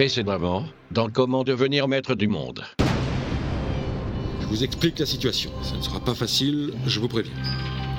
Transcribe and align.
Précédemment, 0.00 0.64
dans 0.90 1.10
Comment 1.10 1.44
devenir 1.44 1.86
maître 1.86 2.14
du 2.14 2.26
monde. 2.26 2.64
Je 4.40 4.46
vous 4.46 4.64
explique 4.64 4.98
la 4.98 5.04
situation. 5.04 5.50
Ça 5.62 5.76
ne 5.76 5.82
sera 5.82 6.00
pas 6.00 6.14
facile, 6.14 6.72
je 6.86 7.00
vous 7.00 7.08
préviens. 7.08 7.34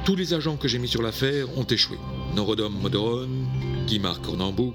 Tous 0.04 0.16
les 0.16 0.34
agents 0.34 0.58
que 0.58 0.68
j'ai 0.68 0.80
mis 0.80 0.88
sur 0.88 1.04
l'affaire 1.04 1.56
ont 1.60 1.64
échoué. 1.64 2.00
Norodom 2.36 2.74
Modoron, 2.82 3.30
Guimard 3.86 4.20
Cornambouc, 4.22 4.74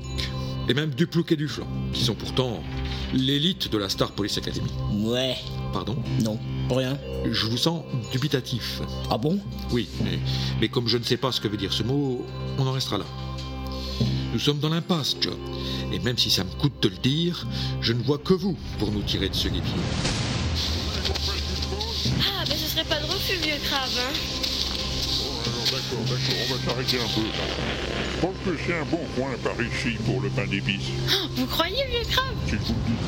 et 0.68 0.74
même 0.74 0.90
Duplouc 0.90 1.32
et 1.32 1.36
Duflan, 1.36 1.66
qui 1.92 2.04
sont 2.04 2.14
pourtant 2.14 2.62
l'élite 3.12 3.72
de 3.72 3.76
la 3.76 3.88
Star 3.88 4.12
Police 4.12 4.38
Academy. 4.38 4.70
Ouais. 4.92 5.34
Pardon 5.72 5.96
Non, 6.22 6.38
rien. 6.70 6.96
Je 7.28 7.46
vous 7.46 7.56
sens 7.56 7.82
dubitatif. 8.12 8.80
Ah 9.10 9.18
bon? 9.18 9.40
Oui, 9.72 9.88
mais, 10.04 10.20
mais 10.60 10.68
comme 10.68 10.86
je 10.86 10.96
ne 10.96 11.02
sais 11.02 11.16
pas 11.16 11.32
ce 11.32 11.40
que 11.40 11.48
veut 11.48 11.56
dire 11.56 11.72
ce 11.72 11.82
mot, 11.82 12.24
on 12.56 12.68
en 12.68 12.72
restera 12.72 12.98
là. 12.98 13.06
Nous 14.36 14.42
sommes 14.42 14.58
dans 14.58 14.68
l'impasse, 14.68 15.16
John. 15.18 15.38
Et 15.94 15.98
même 15.98 16.18
si 16.18 16.30
ça 16.30 16.44
me 16.44 16.50
coûte 16.60 16.74
de 16.82 16.88
le 16.88 16.98
dire, 16.98 17.46
je 17.80 17.94
ne 17.94 18.02
vois 18.02 18.18
que 18.18 18.34
vous 18.34 18.54
pour 18.78 18.92
nous 18.92 19.00
tirer 19.00 19.30
de 19.30 19.34
ce 19.34 19.48
guépier. 19.48 19.72
Ah, 22.20 22.44
ben 22.46 22.54
ce 22.54 22.70
serait 22.70 22.84
pas 22.84 23.00
de 23.00 23.06
refus, 23.06 23.38
vieux 23.42 23.54
crabe, 23.64 23.88
hein 23.96 24.12
Alors 25.46 25.64
d'accord, 25.64 26.04
d'accord, 26.04 26.36
on 26.44 26.54
va 26.54 26.70
s'arrêter 26.70 26.98
un 26.98 27.08
peu. 27.14 27.26
Je 28.12 28.20
pense 28.20 28.34
que 28.44 28.50
c'est 28.66 28.78
un 28.78 28.84
bon 28.84 29.00
coin 29.16 29.30
par 29.42 29.54
ici 29.54 29.96
pour 30.04 30.20
le 30.20 30.28
pain 30.28 30.46
d'épices. 30.46 30.90
Vous 31.34 31.46
croyez, 31.46 31.86
vieux 31.88 32.06
crabe 32.10 32.36
Si 32.44 32.50
je 32.50 32.56
vous 32.56 32.74
le 32.74 32.90
dis. 32.90 32.98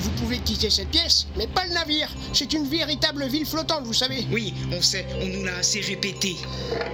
Vous 0.00 0.10
pouvez 0.12 0.38
quitter 0.38 0.70
cette 0.70 0.88
pièce, 0.88 1.26
mais 1.36 1.46
pas 1.46 1.66
le 1.66 1.74
navire. 1.74 2.08
C'est 2.32 2.54
une 2.54 2.66
véritable 2.66 3.26
ville 3.26 3.44
flottante, 3.44 3.84
vous 3.84 3.92
savez. 3.92 4.26
Oui, 4.32 4.54
on 4.72 4.80
sait, 4.80 5.06
on 5.20 5.26
nous 5.26 5.44
l'a 5.44 5.58
assez 5.58 5.82
répété. 5.82 6.36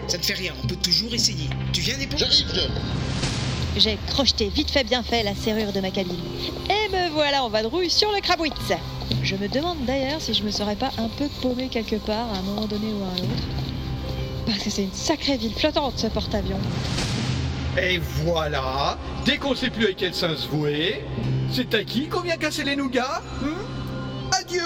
Ça 0.08 0.18
ne 0.18 0.24
fait 0.24 0.34
rien, 0.34 0.52
on 0.60 0.66
peut 0.66 0.78
toujours 0.82 1.14
essayer. 1.14 1.48
Tu 1.72 1.82
viens 1.82 1.96
des 1.96 2.08
J'arrive, 2.16 2.46
John. 2.52 2.70
J'ai 3.77 3.98
crocheté 4.06 4.48
vite 4.48 4.70
fait 4.70 4.84
bien 4.84 5.03
fait 5.03 5.25
la 5.25 5.34
serrure 5.34 5.72
de 5.72 5.80
ma 5.80 5.91
cabine. 5.91 6.14
Et 6.70 6.89
me 6.92 7.11
voilà 7.11 7.42
en 7.42 7.48
vadrouille 7.48 7.91
sur 7.91 8.12
le 8.12 8.20
Crabwitz. 8.20 8.72
Je 9.22 9.34
me 9.34 9.48
demande 9.48 9.84
d'ailleurs 9.84 10.20
si 10.20 10.33
je 10.33 10.44
me 10.44 10.50
serais 10.50 10.77
pas 10.77 10.91
un 10.98 11.08
peu 11.08 11.27
paumé 11.42 11.69
quelque 11.69 11.97
part 11.97 12.33
à 12.33 12.39
un 12.39 12.42
moment 12.42 12.67
donné 12.67 12.86
ou 12.92 13.02
à 13.02 13.08
un 13.08 13.25
autre. 13.25 13.42
Parce 14.47 14.58
que 14.58 14.70
c'est 14.70 14.84
une 14.84 14.92
sacrée 14.92 15.36
ville 15.36 15.55
flottante 15.55 15.98
ce 15.98 16.06
porte-avions. 16.06 16.61
Et 17.77 17.98
voilà, 18.25 18.97
dès 19.25 19.39
qu'on 19.39 19.56
sait 19.56 19.70
plus 19.70 19.86
à 19.86 19.92
quel 19.92 20.14
sens 20.14 20.36
se 20.39 20.48
vouer, 20.48 21.02
c'est 21.50 21.75
à 21.75 21.83
qui 21.83 22.06
qu'on 22.06 22.20
vient 22.20 22.36
casser 22.36 22.62
les 22.62 22.77
nougats 22.77 23.22
hein? 23.42 24.30
Adieu 24.39 24.62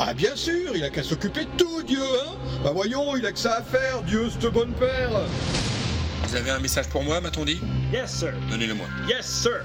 Ah 0.00 0.12
bien 0.12 0.34
sûr, 0.34 0.72
il 0.74 0.82
a 0.82 0.90
qu'à 0.90 1.04
s'occuper 1.04 1.44
de 1.44 1.50
tout, 1.56 1.82
Dieu, 1.84 2.02
hein? 2.02 2.32
Bah 2.64 2.72
voyons, 2.74 3.16
il 3.16 3.24
a 3.24 3.30
que 3.30 3.38
ça 3.38 3.58
à 3.58 3.62
faire, 3.62 4.02
Dieu, 4.02 4.28
cette 4.28 4.52
bonne 4.52 4.72
père 4.72 5.10
Vous 6.24 6.34
avez 6.34 6.50
un 6.50 6.58
message 6.58 6.88
pour 6.88 7.04
moi, 7.04 7.20
m'a-t-on 7.20 7.44
dit? 7.44 7.60
Yes, 7.90 8.10
sir. 8.12 8.34
Donnez-le-moi. 8.50 8.86
Yes, 9.08 9.24
sir. 9.24 9.64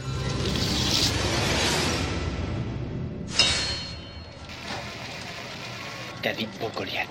David 6.24 6.48
pour 6.58 6.70
Goliath. 6.72 7.10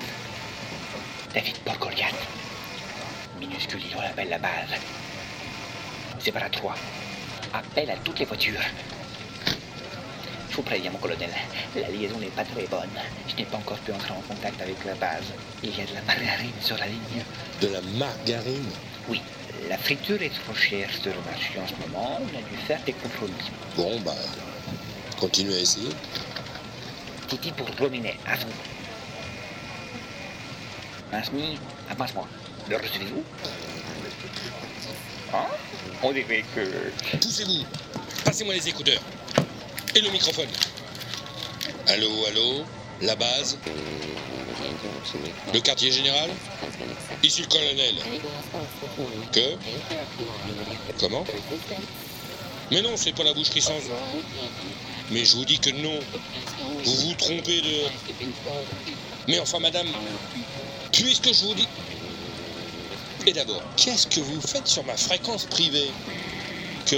David 1.35 1.59
pour 1.59 1.77
Goliath. 1.77 2.15
Minuscule 3.39 3.83
îlot 3.91 4.01
appelle 4.01 4.31
la 4.31 4.39
base. 4.39 4.73
C'est 6.19 6.33
pas 6.33 6.41
à 6.41 6.49
trois. 6.49 6.77
Appel 7.53 7.91
à 7.91 7.97
toutes 7.97 8.19
les 8.19 8.25
voitures. 8.25 8.63
Je 10.49 10.57
vous 10.57 10.63
préviens, 10.63 10.91
mon 10.93 10.99
colonel, 10.99 11.29
la 11.77 11.89
liaison 11.91 12.19
n'est 12.19 12.27
pas 12.29 12.45
très 12.45 12.67
bonne. 12.69 12.89
Je 13.29 13.37
n'ai 13.37 13.45
pas 13.45 13.59
encore 13.59 13.79
pu 13.79 13.93
entrer 13.93 14.13
en 14.13 14.21
contact 14.23 14.61
avec 14.63 14.83
la 14.87 14.95
base. 14.95 15.25
Il 15.63 15.77
y 15.77 15.83
a 15.83 15.85
de 15.85 15.93
la 15.95 16.03
margarine 16.03 16.53
sur 16.61 16.79
la 16.79 16.87
ligne. 16.87 17.23
De 17.61 17.69
la 17.69 17.83
margarine? 17.99 18.71
Oui, 19.09 19.21
la 19.69 19.79
friture 19.79 20.21
est 20.23 20.33
trop 20.45 20.55
chère 20.55 20.91
sur 20.91 21.13
le 21.15 21.21
marché 21.31 21.59
en 21.59 21.67
ce 21.67 21.75
moment. 21.87 22.21
On 22.21 22.39
a 22.39 22.43
dû 22.43 22.57
faire 22.67 22.81
des 22.85 22.93
compromis. 22.93 23.33
Bon, 23.77 24.01
bah. 24.01 24.15
Continuez 25.19 25.57
à 25.57 25.61
essayer. 25.61 25.91
Titi 27.29 27.53
pour 27.53 27.69
Rominet, 27.79 28.17
à 28.27 28.37
vous. 28.37 28.53
Masmi, 31.13 31.59
avance-moi. 31.91 32.27
Le 32.69 32.77
recevez-vous 32.77 33.25
Hein? 35.35 35.47
On 36.03 36.13
dirait 36.13 36.45
que... 36.55 37.17
Poussez-vous 37.19 37.65
Passez-moi 38.25 38.55
les 38.55 38.69
écouteurs. 38.69 39.01
Et 39.95 40.01
le 40.01 40.11
microphone. 40.11 40.49
Allô, 41.89 42.27
allô? 42.27 42.65
La 43.03 43.17
base. 43.17 43.59
Le 45.53 45.61
quartier 45.61 45.91
général. 45.91 46.31
Ici 47.23 47.43
le 47.43 47.49
colonel. 47.49 47.97
Que? 49.33 49.57
Comment? 51.01 51.25
Mais 52.71 52.81
non, 52.81 52.97
c'est 52.97 53.13
pas 53.13 53.25
la 53.25 53.35
boucherie 53.35 53.61
sans 53.61 53.75
Mais 55.11 55.25
je 55.25 55.37
vous 55.37 55.45
dis 55.45 55.59
que 55.59 55.71
non. 55.71 55.99
Vous 56.85 56.95
vous 56.95 57.15
trompez 57.15 57.61
de... 57.61 57.77
Mais 59.27 59.41
enfin, 59.41 59.59
madame, 59.59 59.89
puisque 60.93 61.33
je 61.33 61.45
vous 61.45 61.55
dis... 61.55 61.69
Et 63.27 63.33
d'abord, 63.33 63.63
qu'est-ce 63.77 64.07
que 64.07 64.21
vous 64.21 64.41
faites 64.41 64.67
sur 64.67 64.85
ma 64.85 64.97
fréquence 64.97 65.47
privée? 65.47 65.91
Que... 66.87 66.97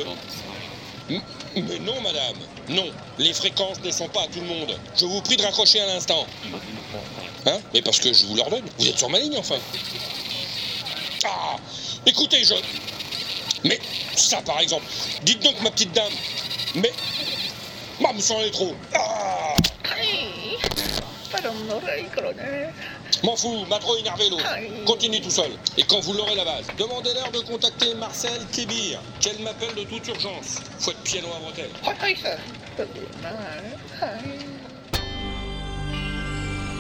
Mais 1.57 1.79
non, 1.79 2.01
madame. 2.01 2.37
Non, 2.69 2.91
les 3.19 3.33
fréquences 3.33 3.81
ne 3.83 3.91
sont 3.91 4.09
pas 4.09 4.23
à 4.23 4.27
tout 4.27 4.41
le 4.41 4.47
monde. 4.47 4.77
Je 4.97 5.05
vous 5.05 5.21
prie 5.21 5.37
de 5.37 5.43
raccrocher 5.43 5.81
à 5.81 5.87
l'instant. 5.87 6.27
Hein? 7.47 7.59
Mais 7.73 7.83
parce 7.83 7.99
que 7.99 8.13
je 8.13 8.27
vous 8.27 8.35
l'ordonne. 8.35 8.65
Vous 8.79 8.89
êtes 8.89 8.99
sur 8.99 9.09
ma 9.09 9.19
ligne, 9.19 9.37
enfin. 9.39 9.57
Ah 11.25 11.57
Écoutez, 12.07 12.45
je... 12.45 12.55
Mais 13.65 13.79
ça, 14.17 14.43
par 14.43 14.61
exemple. 14.61 14.85
Dites 15.23 15.43
donc, 15.43 15.61
ma 15.63 15.71
petite 15.71 15.93
dame. 15.93 16.13
Mais... 16.75 16.93
Moi, 18.01 18.13
me 18.13 18.21
semble 18.21 18.51
trop. 18.51 18.75
Ah 18.95 19.55
Pardon, 21.31 21.53
colonel. 22.15 22.73
M'en 23.25 23.37
fous, 23.37 23.65
m'a 23.71 23.79
trop 23.79 23.97
énervé 23.97 24.29
l'autre. 24.29 24.45
Continue 24.85 25.19
tout 25.19 25.31
seul. 25.31 25.51
Et 25.79 25.83
quand 25.83 26.01
vous 26.01 26.13
l'aurez 26.13 26.35
la 26.35 26.45
base, 26.45 26.67
demandez-leur 26.79 27.31
de 27.33 27.39
contacter 27.39 27.95
Marcel 27.95 28.39
Kébir, 28.53 29.01
qu'elle 29.19 29.39
m'appelle 29.39 29.75
de 29.75 29.85
toute 29.85 30.07
urgence. 30.09 30.61
Faut 30.79 30.91
être 30.91 31.23
loin 31.23 31.37
à 31.37 31.41
bretelle. 31.41 31.71
Oui, 32.03 32.17
sir. 32.17 32.39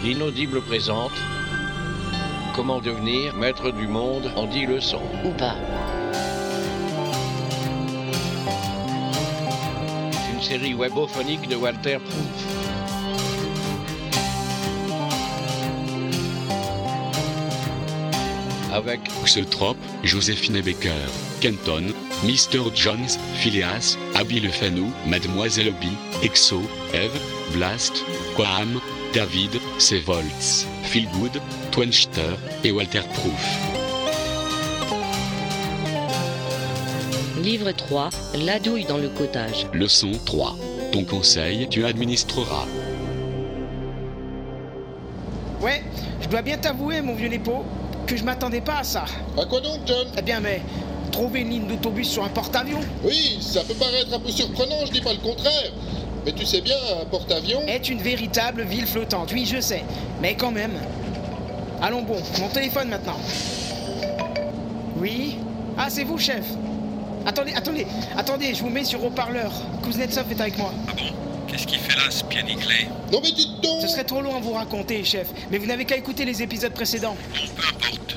L'inaudible 0.02 0.60
présente 0.60 1.12
Comment 2.54 2.80
devenir 2.80 3.34
maître 3.34 3.70
du 3.70 3.88
monde 3.88 4.30
en 4.36 4.46
10 4.46 4.66
leçons. 4.66 5.00
Ou 5.24 5.30
pas. 5.30 5.56
Une 10.34 10.42
série 10.42 10.74
webophonique 10.74 11.48
de 11.48 11.56
Walter 11.56 11.98
Proof. 11.98 12.53
Avec 18.74 19.00
Uxeltrop, 19.22 19.76
Joséphine 20.02 20.60
Baker, 20.60 20.90
Kenton, 21.40 21.92
Mr. 22.24 22.74
Jones, 22.74 23.06
Phileas, 23.36 23.96
Abby 24.16 24.40
Le 24.40 24.48
Fanu, 24.48 24.86
Mademoiselle 25.06 25.68
Obi, 25.68 25.92
Exo, 26.24 26.60
Eve, 26.92 27.16
Blast, 27.52 28.04
Quaham, 28.34 28.80
David, 29.14 29.60
Sevolts, 29.78 30.66
Feelgood, 30.82 31.40
Twenster 31.70 32.34
et 32.64 32.72
Walter 32.72 33.02
Proof. 33.14 33.58
Livre 37.40 37.70
3, 37.70 38.10
La 38.44 38.58
douille 38.58 38.86
dans 38.86 38.98
le 38.98 39.08
cottage. 39.08 39.68
Leçon 39.72 40.10
3. 40.26 40.56
Ton 40.90 41.04
conseil, 41.04 41.68
tu 41.68 41.84
administreras. 41.84 42.66
Ouais, 45.60 45.84
je 46.20 46.28
dois 46.28 46.42
bien 46.42 46.58
t'avouer, 46.58 47.00
mon 47.02 47.14
vieux 47.14 47.28
Népo, 47.28 47.64
que 48.06 48.16
je 48.16 48.24
m'attendais 48.24 48.60
pas 48.60 48.78
à 48.78 48.84
ça. 48.84 49.04
À 49.40 49.44
quoi 49.46 49.60
donc, 49.60 49.80
John 49.86 50.06
Eh 50.18 50.22
bien, 50.22 50.40
mais 50.40 50.60
trouver 51.10 51.40
une 51.40 51.50
ligne 51.50 51.66
d'autobus 51.66 52.08
sur 52.08 52.24
un 52.24 52.28
porte-avions 52.28 52.80
Oui, 53.02 53.38
ça 53.40 53.62
peut 53.62 53.74
paraître 53.74 54.12
un 54.12 54.18
peu 54.18 54.30
surprenant, 54.30 54.84
je 54.86 54.92
dis 54.92 55.00
pas 55.00 55.12
le 55.12 55.18
contraire. 55.20 55.72
Mais 56.24 56.32
tu 56.32 56.46
sais 56.46 56.60
bien, 56.60 56.76
un 57.00 57.04
porte-avions... 57.06 57.60
est 57.66 57.88
une 57.88 58.00
véritable 58.00 58.62
ville 58.62 58.86
flottante. 58.86 59.30
Oui, 59.32 59.46
je 59.46 59.60
sais, 59.60 59.84
mais 60.22 60.34
quand 60.34 60.50
même. 60.50 60.72
Allons 61.82 62.02
bon, 62.02 62.16
mon 62.40 62.48
téléphone 62.48 62.88
maintenant. 62.88 63.18
Oui 64.96 65.36
Ah, 65.76 65.86
c'est 65.88 66.04
vous, 66.04 66.18
chef 66.18 66.44
Attendez, 67.26 67.52
attendez, 67.54 67.86
attendez, 68.16 68.54
je 68.54 68.62
vous 68.62 68.70
mets 68.70 68.84
sur 68.84 69.02
haut-parleur. 69.04 69.50
Kuznetsov 69.82 70.30
est 70.30 70.40
avec 70.40 70.58
moi. 70.58 70.72
Ah 70.88 70.92
bon 70.96 71.04
Qu'est-ce 71.54 71.68
qu'il 71.68 71.78
fait 71.78 71.94
là, 71.94 72.10
ce 72.10 72.24
pianiglé 72.24 72.88
Non 73.12 73.20
mais 73.22 73.30
dites 73.30 73.60
donc 73.62 73.80
Ce 73.80 73.86
serait 73.86 74.02
trop 74.02 74.20
long 74.20 74.34
à 74.34 74.40
vous 74.40 74.54
raconter, 74.54 75.04
chef, 75.04 75.28
mais 75.52 75.58
vous 75.58 75.66
n'avez 75.66 75.84
qu'à 75.84 75.96
écouter 75.96 76.24
les 76.24 76.42
épisodes 76.42 76.72
précédents. 76.74 77.16
Bon, 77.32 77.46
peu 77.54 77.62
importe. 77.68 78.16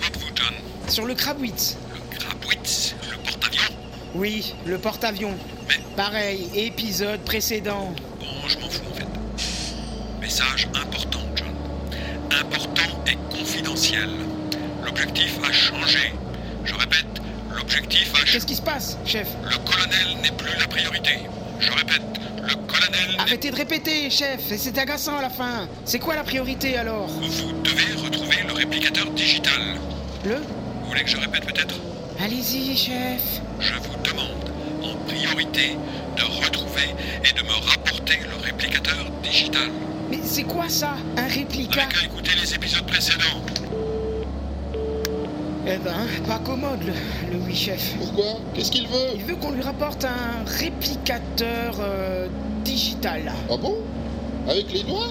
Où 0.00 0.04
êtes-vous, 0.04 0.26
John 0.34 0.54
Sur 0.88 1.06
le 1.06 1.14
Krabwitz. 1.14 1.76
Le 1.94 2.16
Krabwitz 2.18 2.96
Le 3.12 3.16
porte-avions 3.18 3.62
Oui, 4.16 4.54
le 4.66 4.76
porte-avions. 4.78 5.34
Mais- 5.68 5.76
Pareil, 5.94 6.48
épisode 6.52 7.20
précédent. 7.20 7.94
Bon, 8.18 8.26
je 8.48 8.58
m'en 8.58 8.68
fous, 8.68 8.82
en 8.90 8.94
fait. 8.96 9.06
Message 10.20 10.66
important, 10.74 11.20
John. 11.36 11.54
Important 12.40 13.04
et 13.06 13.14
confidentiel. 13.30 14.10
L'objectif 14.84 15.38
a 15.48 15.52
changé. 15.52 16.12
Je 16.64 16.74
répète, 16.74 17.06
L'objectif 17.54 18.12
H. 18.14 18.32
Qu'est-ce 18.32 18.46
qui 18.46 18.56
se 18.56 18.62
passe, 18.62 18.98
chef? 19.06 19.28
Le 19.48 19.56
colonel 19.58 20.20
n'est 20.22 20.32
plus 20.32 20.58
la 20.58 20.66
priorité. 20.66 21.18
Je 21.60 21.70
répète, 21.72 22.02
le 22.42 22.54
colonel 22.66 23.16
Arrêtez 23.18 23.50
de 23.50 23.56
répéter, 23.56 24.10
chef, 24.10 24.40
c'est 24.56 24.78
agaçant 24.78 25.18
à 25.18 25.22
la 25.22 25.30
fin. 25.30 25.68
C'est 25.84 25.98
quoi 25.98 26.14
la 26.14 26.22
priorité 26.24 26.76
alors? 26.76 27.06
Vous 27.08 27.52
devez 27.62 27.94
retrouver 28.04 28.36
le 28.46 28.52
réplicateur 28.54 29.06
digital. 29.10 29.60
Le? 30.24 30.36
Vous 30.36 30.88
voulez 30.88 31.02
que 31.02 31.10
je 31.10 31.16
répète 31.16 31.44
peut-être? 31.44 31.74
Allez-y, 32.20 32.76
chef. 32.76 33.40
Je 33.60 33.74
vous 33.74 33.96
demande 34.02 34.50
en 34.82 34.96
priorité 35.06 35.76
de 36.16 36.22
retrouver 36.44 36.94
et 37.24 37.32
de 37.32 37.42
me 37.44 37.52
rapporter 37.70 38.18
le 38.28 38.44
réplicateur 38.44 39.10
digital. 39.22 39.68
Mais 40.10 40.18
c'est 40.24 40.44
quoi 40.44 40.68
ça? 40.68 40.96
Un 41.16 41.26
réplica 41.26 41.82
N'avez 41.82 41.94
qu'à 41.94 42.04
écouter 42.04 42.32
les 42.40 42.54
épisodes 42.54 42.86
précédents. 42.86 43.42
Eh 45.70 45.76
ben, 45.76 46.06
pas 46.26 46.38
commode 46.38 46.80
le, 46.82 46.92
le 47.30 47.44
oui 47.44 47.54
chef. 47.54 47.94
Pourquoi? 47.98 48.40
Qu'est-ce 48.54 48.70
qu'il 48.70 48.88
veut? 48.88 49.10
Il 49.16 49.24
veut 49.24 49.36
qu'on 49.36 49.50
lui 49.50 49.60
rapporte 49.60 50.02
un 50.06 50.42
réplicateur 50.46 51.76
euh, 51.80 52.26
digital. 52.64 53.30
Ah 53.50 53.56
bon? 53.58 53.76
Avec 54.48 54.72
les 54.72 54.82
doigts? 54.82 55.08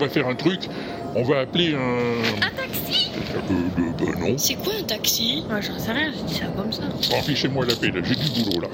Va 0.00 0.08
faire 0.08 0.26
un 0.26 0.34
truc. 0.34 0.60
On 1.14 1.22
va 1.22 1.40
appeler 1.40 1.74
un... 1.74 2.46
Un 2.46 2.50
taxi? 2.50 3.10
Euh, 3.34 3.52
euh, 3.52 3.90
bah 3.98 4.18
non. 4.18 4.38
C'est 4.38 4.54
quoi 4.54 4.72
un 4.78 4.82
taxi? 4.84 5.44
Ouais, 5.50 5.60
j'en 5.60 5.78
sais 5.78 5.92
rien, 5.92 6.12
je 6.16 6.24
dis 6.24 6.34
ça 6.34 6.46
comme 6.56 6.72
ça. 6.72 6.82
Bon, 7.10 7.22
fichez-moi 7.22 7.66
la 7.66 7.74
paix, 7.74 7.88
là, 7.88 8.00
j'ai 8.02 8.14
du 8.14 8.42
boulot, 8.42 8.62
là. 8.62 8.68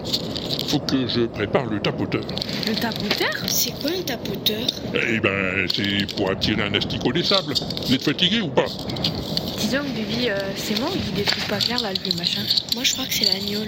Faut 0.68 0.78
que 0.80 1.06
je 1.06 1.26
prépare 1.26 1.66
le 1.66 1.80
tapoteur. 1.80 2.22
Le 2.66 2.74
tapoteur? 2.74 3.30
C'est 3.48 3.72
quoi 3.80 3.90
un 3.90 4.02
tapoteur? 4.02 4.66
Eh 4.94 5.20
ben, 5.20 5.66
c'est 5.74 6.14
pour 6.14 6.30
attirer 6.30 6.62
un 6.62 6.74
asticot 6.74 7.12
des 7.12 7.24
sables. 7.24 7.54
Vous 7.86 7.94
êtes 7.94 8.02
fatigué 8.02 8.40
ou 8.40 8.48
pas? 8.48 8.66
Disons 9.58 9.82
que 9.82 9.88
Bibi, 9.88 10.28
euh, 10.28 10.36
c'est 10.56 10.78
moi 10.78 10.88
ou 10.90 10.96
il 10.96 11.02
dit 11.02 11.12
des 11.12 11.22
trucs 11.24 11.48
pas 11.48 11.58
clairs 11.58 11.82
là, 11.82 11.90
le 11.92 12.16
machin 12.16 12.42
Moi, 12.74 12.84
je 12.84 12.92
crois 12.92 13.06
que 13.06 13.14
c'est 13.14 13.24
l'agneau. 13.24 13.60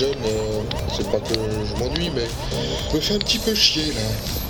John, 0.00 0.08
euh, 0.24 0.62
c'est 0.96 1.10
pas 1.10 1.18
que 1.20 1.34
je 1.34 1.74
m'ennuie, 1.78 2.10
mais 2.14 2.24
me 2.94 3.00
fais 3.00 3.14
un 3.16 3.18
petit 3.18 3.36
peu 3.38 3.54
chier 3.54 3.92
là. 3.92 4.00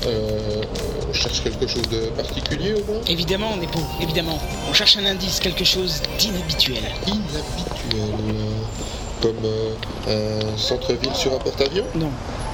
Euh, 0.07 0.63
on 1.09 1.13
cherche 1.13 1.43
quelque 1.43 1.67
chose 1.67 1.83
de 1.91 2.03
particulier 2.11 2.75
au 2.75 2.85
moins 2.93 3.01
Évidemment, 3.09 3.49
on 3.59 3.61
est 3.61 3.67
beau, 3.67 3.83
évidemment. 4.01 4.39
On 4.71 4.73
cherche 4.73 4.97
un 4.97 5.07
indice, 5.07 5.41
quelque 5.41 5.65
chose 5.65 6.03
d'inhabituel. 6.21 6.85
Inhabituel. 7.05 8.15
euh, 8.31 9.21
Comme 9.23 9.45
euh, 9.45 10.41
un 10.53 10.57
centre-ville 10.57 11.15
sur 11.17 11.35
un 11.35 11.39
porte-avions? 11.39 11.87
Non, 11.97 12.11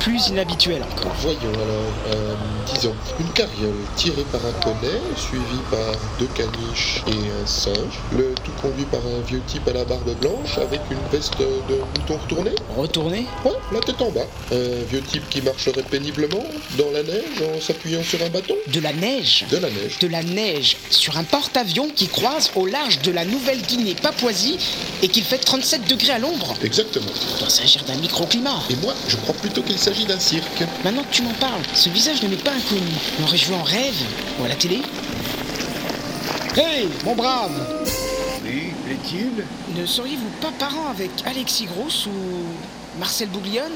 plus 0.06 0.29
inhabituel 0.29 0.81
encore. 0.85 1.12
Voyons 1.20 1.41
alors, 1.41 2.14
euh, 2.14 2.35
disons, 2.73 2.94
une 3.19 3.29
carriole 3.31 3.75
tirée 3.97 4.25
par 4.31 4.41
un 4.47 4.53
poney, 4.61 4.94
suivie 5.17 5.62
par 5.69 5.81
deux 6.20 6.29
caniches 6.29 7.03
et 7.08 7.43
un 7.43 7.44
singe, 7.47 7.99
le 8.12 8.32
tout 8.44 8.53
conduit 8.62 8.85
par 8.85 9.00
un 9.00 9.20
vieux 9.26 9.43
type 9.49 9.67
à 9.67 9.73
la 9.73 9.85
barbe 9.85 10.14
blanche 10.20 10.58
avec 10.58 10.81
une 10.93 10.99
veste 11.11 11.37
de 11.41 11.81
bouton 11.94 12.19
retourné 12.23 12.50
Retourné 12.76 13.26
Ouais, 13.44 13.50
la 13.73 13.81
tête 13.81 14.00
en 14.00 14.11
bas. 14.11 14.29
Un 14.53 14.85
vieux 14.88 15.03
type 15.03 15.29
qui 15.29 15.43
marcherait 15.43 15.82
péniblement 15.82 16.44
dans 16.79 16.91
la 16.93 17.02
neige 17.02 17.43
en 17.43 17.61
s'appuyant 17.61 18.05
sur 18.05 18.23
un 18.23 18.29
bâton 18.29 18.55
De 18.69 18.79
la 18.79 18.93
neige 18.93 19.44
De 19.50 19.56
la 19.56 19.70
neige. 19.70 19.99
De 19.99 20.06
la 20.06 20.23
neige 20.23 20.76
sur 20.91 21.19
un 21.19 21.25
porte-avions 21.25 21.88
qui 21.97 22.06
croise 22.06 22.52
au 22.55 22.67
large 22.67 23.00
de 23.02 23.11
la 23.11 23.25
Nouvelle-Guinée 23.25 23.97
Papouasie 24.00 24.59
et 25.02 25.09
qu'il 25.09 25.25
fait 25.25 25.38
37 25.38 25.88
degrés 25.88 26.12
à 26.12 26.19
l'ombre. 26.20 26.55
Exactement. 26.62 27.06
Il 27.32 27.38
doit 27.41 27.50
s'agir 27.50 27.82
d'un 27.85 27.97
microclimat. 27.97 28.62
Et 28.70 28.76
moi, 28.76 28.94
je 29.09 29.17
crois 29.17 29.35
plutôt 29.35 29.62
qu'il 29.62 29.76
s'agit 29.76 29.95
d'un 30.04 30.19
cirque. 30.19 30.62
Maintenant 30.84 31.02
que 31.02 31.12
tu 31.14 31.22
m'en 31.22 31.32
parles, 31.34 31.62
ce 31.75 31.88
visage 31.88 32.22
ne 32.22 32.28
m'est 32.28 32.37
pas 32.43 32.52
inconnu. 32.52 32.93
L'aurais-je 33.20 33.46
vu 33.46 33.54
en 33.54 33.62
rêve 33.62 33.94
ou 34.38 34.44
à 34.44 34.48
la 34.48 34.54
télé? 34.54 34.82
Hey, 36.56 36.88
mon 37.04 37.14
brave 37.14 37.52
Oui, 38.44 38.72
plaît-il 38.84 39.44
Ne 39.81 39.87
seriez-vous 39.87 40.31
pas 40.40 40.52
parent 40.58 40.88
avec 40.90 41.10
Alexis 41.25 41.66
Gross 41.66 42.06
ou 42.06 42.98
Marcel 42.98 43.28
Bouglione? 43.28 43.72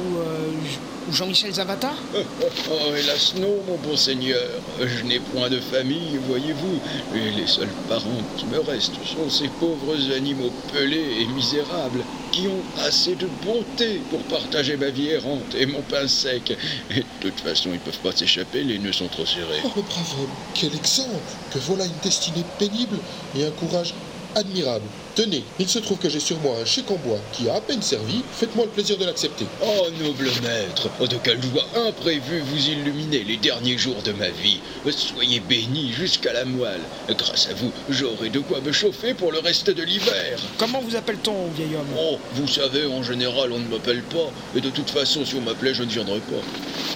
Ou, 0.00 0.18
euh, 0.18 1.08
ou 1.08 1.12
Jean-Michel 1.12 1.52
Zavata? 1.54 1.92
Oh, 2.14 2.94
hélas 2.96 3.34
non, 3.36 3.62
mon 3.68 3.76
bon 3.76 3.96
seigneur. 3.96 4.42
Je 4.80 5.04
n'ai 5.04 5.20
point 5.20 5.48
de 5.48 5.60
famille, 5.60 6.18
voyez-vous. 6.26 6.80
Et 7.14 7.30
les 7.30 7.46
seuls 7.46 7.68
parents 7.88 8.22
qui 8.36 8.46
me 8.46 8.58
restent 8.58 8.98
sont 9.04 9.30
ces 9.30 9.48
pauvres 9.48 9.94
animaux 10.14 10.50
pelés 10.72 11.20
et 11.20 11.26
misérables 11.26 12.00
qui 12.32 12.48
ont 12.48 12.82
assez 12.84 13.14
de 13.14 13.28
bonté 13.44 14.00
pour 14.10 14.20
partager 14.22 14.76
ma 14.76 14.88
vie 14.88 15.10
errante 15.10 15.54
et 15.56 15.66
mon 15.66 15.82
pain 15.82 16.08
sec. 16.08 16.56
Et 16.90 17.00
de 17.00 17.04
toute 17.20 17.40
façon, 17.40 17.70
ils 17.72 17.78
peuvent 17.78 17.98
pas 17.98 18.12
s'échapper, 18.12 18.64
les 18.64 18.78
nœuds 18.78 18.92
sont 18.92 19.06
trop 19.08 19.26
serrés. 19.26 19.60
Oh, 19.64 19.70
le 19.76 19.82
brave 19.82 20.14
homme, 20.20 20.28
quel 20.54 20.74
exemple 20.74 21.10
Que 21.52 21.60
voilà 21.60 21.84
une 21.84 21.92
destinée 22.02 22.44
pénible 22.58 22.98
et 23.36 23.44
un 23.46 23.50
courage 23.52 23.94
admirable. 24.34 24.86
Tenez, 25.14 25.44
il 25.60 25.68
se 25.68 25.78
trouve 25.78 25.98
que 25.98 26.08
j'ai 26.08 26.18
sur 26.18 26.38
moi 26.40 26.56
un 26.60 26.64
chèque 26.64 26.90
en 26.90 26.96
bois 26.96 27.20
qui 27.32 27.48
a 27.48 27.54
à 27.54 27.60
peine 27.60 27.82
servi. 27.82 28.22
Faites-moi 28.32 28.64
le 28.64 28.70
plaisir 28.72 28.98
de 28.98 29.04
l'accepter. 29.04 29.46
Oh, 29.62 29.86
noble 30.02 30.24
maître, 30.42 30.88
oh, 31.00 31.06
de 31.06 31.16
quelle 31.22 31.40
joie 31.40 31.64
imprévue 31.86 32.40
vous 32.40 32.68
illuminez 32.68 33.22
les 33.22 33.36
derniers 33.36 33.78
jours 33.78 34.02
de 34.02 34.12
ma 34.12 34.28
vie. 34.30 34.60
Soyez 34.90 35.38
bénis 35.38 35.92
jusqu'à 35.92 36.32
la 36.32 36.44
moelle. 36.44 36.80
Grâce 37.10 37.48
à 37.48 37.54
vous, 37.54 37.70
j'aurai 37.90 38.28
de 38.28 38.40
quoi 38.40 38.60
me 38.60 38.72
chauffer 38.72 39.14
pour 39.14 39.30
le 39.30 39.38
reste 39.38 39.70
de 39.70 39.82
l'hiver. 39.82 40.40
Comment 40.58 40.80
vous 40.80 40.96
appelle-t-on, 40.96 41.48
vieil 41.50 41.76
homme? 41.76 41.86
Oh, 41.96 42.18
vous 42.32 42.48
savez, 42.48 42.86
en 42.86 43.02
général, 43.02 43.52
on 43.52 43.58
ne 43.60 43.68
m'appelle 43.68 44.02
pas. 44.02 44.32
Et 44.56 44.60
de 44.60 44.70
toute 44.70 44.90
façon, 44.90 45.24
si 45.24 45.36
on 45.36 45.42
m'appelait, 45.42 45.74
je 45.74 45.84
ne 45.84 45.90
viendrais 45.90 46.18
pas. 46.20 46.42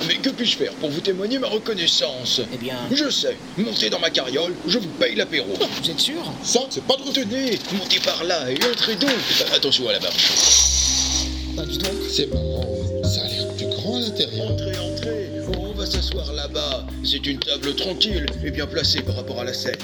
Mais 0.08 0.16
que 0.16 0.30
puis-je 0.30 0.56
faire 0.56 0.72
pour 0.74 0.90
vous 0.90 1.00
témoigner 1.00 1.38
ma 1.38 1.48
reconnaissance? 1.48 2.40
Eh 2.52 2.56
bien... 2.56 2.76
Je 2.90 3.10
sais. 3.10 3.36
Montez 3.56 3.90
dans 3.90 4.00
ma 4.00 4.10
carriole, 4.10 4.54
je 4.66 4.78
vous 4.78 4.88
paye 4.88 5.14
l'apéro. 5.14 5.54
Vous 5.82 5.90
êtes 5.90 6.00
sûr? 6.00 6.32
Ça, 6.42 6.60
c'est 6.70 6.84
pas 6.84 6.96
de 6.96 7.08
Tenez, 7.12 7.58
montez 7.72 8.00
par 8.08 8.24
là 8.24 8.50
et 8.50 8.56
entrez 8.64 8.96
donc. 8.96 9.10
Attention 9.54 9.88
à 9.88 9.92
la 9.92 10.00
marche. 10.00 10.32
Dis 11.68 11.78
donc. 11.78 11.92
C'est 12.08 12.32
marrant, 12.32 12.64
ça 13.04 13.20
a 13.22 13.28
l'air 13.28 13.48
plus 13.54 13.66
grand 13.66 13.96
à 13.96 14.00
l'intérieur. 14.00 14.50
Entrez, 14.50 14.78
entrez. 14.78 15.30
On 15.58 15.72
va 15.72 15.84
s'asseoir 15.84 16.32
là-bas. 16.32 16.86
C'est 17.04 17.26
une 17.26 17.38
table 17.38 17.74
tranquille 17.74 18.26
et 18.44 18.50
bien 18.50 18.66
placée 18.66 19.02
par 19.02 19.16
rapport 19.16 19.40
à 19.40 19.44
la 19.44 19.52
scène. 19.52 19.76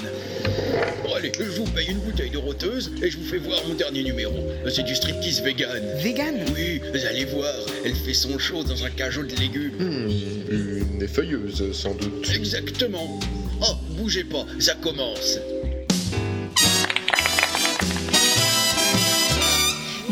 Bon, 1.03 1.13
allez, 1.13 1.31
je 1.37 1.43
vous 1.51 1.65
paye 1.65 1.87
une 1.89 1.99
bouteille 1.99 2.31
de 2.31 2.37
roteuse 2.37 2.91
et 3.03 3.11
je 3.11 3.17
vous 3.17 3.25
fais 3.25 3.37
voir 3.37 3.59
mon 3.67 3.75
dernier 3.75 4.03
numéro. 4.03 4.33
C'est 4.73 4.83
du 4.83 4.95
striptease 4.95 5.41
vegan. 5.41 5.83
Vegan? 5.97 6.35
Oui, 6.55 6.81
vous 6.93 7.05
allez 7.05 7.25
voir. 7.25 7.53
Elle 7.83 7.95
fait 7.95 8.13
son 8.13 8.39
show 8.39 8.63
dans 8.63 8.83
un 8.83 8.89
cajot 8.89 9.23
de 9.23 9.35
légumes. 9.35 9.75
Hmm, 9.77 10.95
une 10.95 11.01
effeuilleuse, 11.03 11.71
sans 11.73 11.93
doute. 11.93 12.27
Exactement. 12.33 13.19
Oh, 13.61 13.73
bougez 13.91 14.23
pas, 14.23 14.45
ça 14.59 14.73
commence. 14.75 15.39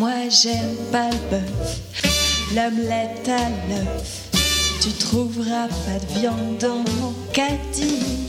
Moi 0.03 0.27
j'aime 0.29 0.75
pas 0.91 1.09
le 1.09 1.17
bœuf, 1.31 1.79
l'omelette 2.53 3.29
à 3.29 3.47
l'œuf. 3.69 4.27
Tu 4.81 4.89
trouveras 4.89 5.69
pas 5.69 5.97
de 5.97 6.19
viande 6.19 6.57
dans 6.59 6.83
mon 6.99 7.13
caddie. 7.31 8.27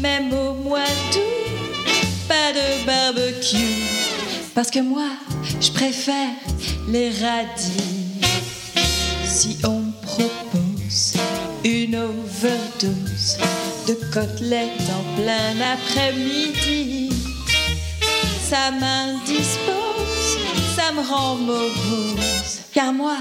Même 0.00 0.32
au 0.32 0.54
mois 0.54 0.88
d'août, 1.12 2.06
pas 2.26 2.54
de 2.54 2.86
barbecue. 2.86 3.82
Parce 4.54 4.70
que 4.70 4.78
moi, 4.78 5.10
je 5.60 5.70
préfère 5.72 6.32
les 6.88 7.10
radis. 7.10 8.22
Si 9.26 9.58
on 9.62 9.80
me 9.80 9.92
propose 10.00 11.12
une 11.66 11.96
overdose 11.96 13.36
de 13.86 13.92
côtelettes 14.10 14.88
en 14.88 15.20
plein 15.20 15.60
après-midi, 15.74 17.10
ça 18.48 18.70
m'indispose, 18.70 19.85
me 20.92 21.02
rend 21.02 21.36
morose. 21.36 22.60
Car 22.72 22.92
moi, 22.92 23.16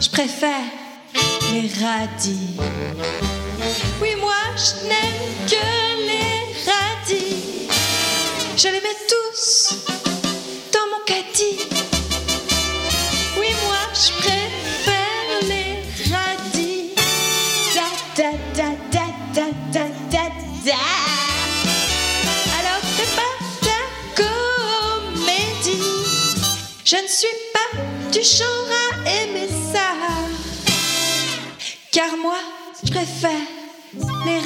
je 0.00 0.08
préfère 0.08 0.64
les 1.52 1.68
radis. 1.82 2.56
Oui, 4.00 4.10
moi, 4.20 4.32
je 4.56 4.88
n'aime 4.88 5.24
que 5.46 6.06
les 6.08 6.70
radis. 6.70 7.68
Je 8.56 8.68
les 8.68 8.80
mets 8.80 9.00
tous 9.08 10.13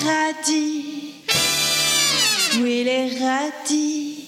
radis. 0.09 1.15
Oui, 2.61 2.85
les 2.85 3.19
radis. 3.19 4.25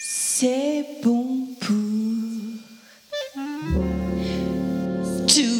C'est 0.00 0.84
bon 1.02 1.46
pour 1.60 1.74
tout. 5.26 5.58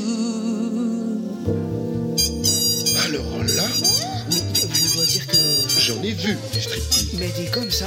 Alors 3.07 3.39
là, 3.57 3.69
Je 4.31 4.95
dois 4.95 5.07
dire 5.07 5.27
que. 5.27 5.37
j'en 5.79 6.03
ai 6.03 6.13
vu 6.13 6.37
des 6.53 6.61
striptease. 6.61 7.09
Mais 7.19 7.29
dit 7.29 7.51
comme 7.53 7.71
ça. 7.71 7.87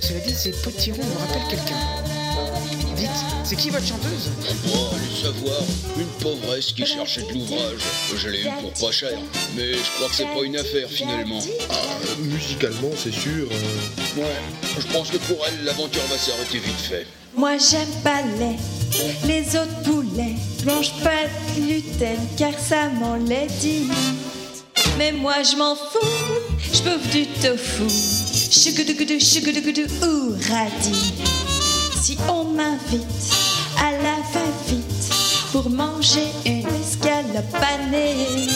Cela 0.00 0.20
dit, 0.20 0.34
ces 0.34 0.50
petits 0.50 0.92
ronds 0.92 1.04
me 1.04 1.18
rappellent 1.18 1.48
quelqu'un. 1.48 2.83
Dites, 2.96 3.08
c'est 3.44 3.56
qui 3.56 3.70
votre 3.70 3.84
chanteuse? 3.86 4.30
Oh, 4.72 4.94
allez 4.94 5.22
savoir, 5.22 5.60
une 5.98 6.06
pauvresse 6.22 6.72
qui 6.72 6.86
cherchait 6.86 7.22
de 7.22 7.32
l'ouvrage. 7.34 7.80
Je 8.16 8.28
l'ai 8.28 8.42
eu 8.42 8.48
pour 8.60 8.72
pas 8.86 8.92
cher, 8.92 9.18
mais 9.56 9.72
je 9.74 9.90
crois 9.96 10.08
que 10.08 10.14
c'est 10.14 10.24
pas 10.26 10.42
une 10.44 10.56
affaire 10.56 10.88
finalement. 10.88 11.40
Ah, 11.70 11.74
musicalement, 12.20 12.90
c'est 12.96 13.12
sûr. 13.12 13.48
euh, 13.50 14.20
Ouais, 14.20 14.36
je 14.78 14.86
pense 14.92 15.10
que 15.10 15.16
pour 15.16 15.38
elle, 15.46 15.64
l'aventure 15.64 16.02
va 16.08 16.16
s'arrêter 16.16 16.58
vite 16.58 16.78
fait. 16.88 17.06
Moi 17.36 17.56
j'aime 17.58 17.88
pas 18.04 18.22
les, 18.38 18.56
les 19.26 19.56
autres 19.56 19.82
poulets. 19.82 20.36
Mange 20.64 20.92
pas 21.02 21.24
de 21.56 21.60
gluten 21.60 22.16
car 22.38 22.52
ça 22.56 22.88
m'enlaidit. 22.90 23.88
Mais 24.98 25.10
moi 25.10 25.42
je 25.42 25.56
m'en 25.56 25.74
fous, 25.74 25.98
je 26.72 26.82
bouffe 26.82 27.10
du 27.10 27.26
tofu. 27.26 27.88
Chugoudougou, 28.52 29.18
chugoudougou 29.18 30.06
ou 30.06 30.30
radis. 30.48 31.12
Si 32.04 32.18
on 32.28 32.44
m'invite 32.44 33.32
à 33.78 33.90
la 33.92 34.16
va-vite 34.34 35.14
pour 35.52 35.70
manger 35.70 36.28
une 36.44 36.68
escalope 36.68 37.50
panée, 37.50 38.46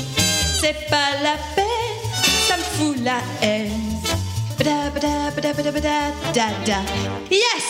c'est 0.61 0.77
pas 0.91 1.17
la 1.23 1.35
peine, 1.57 1.97
ça 2.47 2.59
me 2.59 2.63
fout 2.63 2.99
la 3.03 3.21
haine. 3.41 3.73
Yes! 7.31 7.65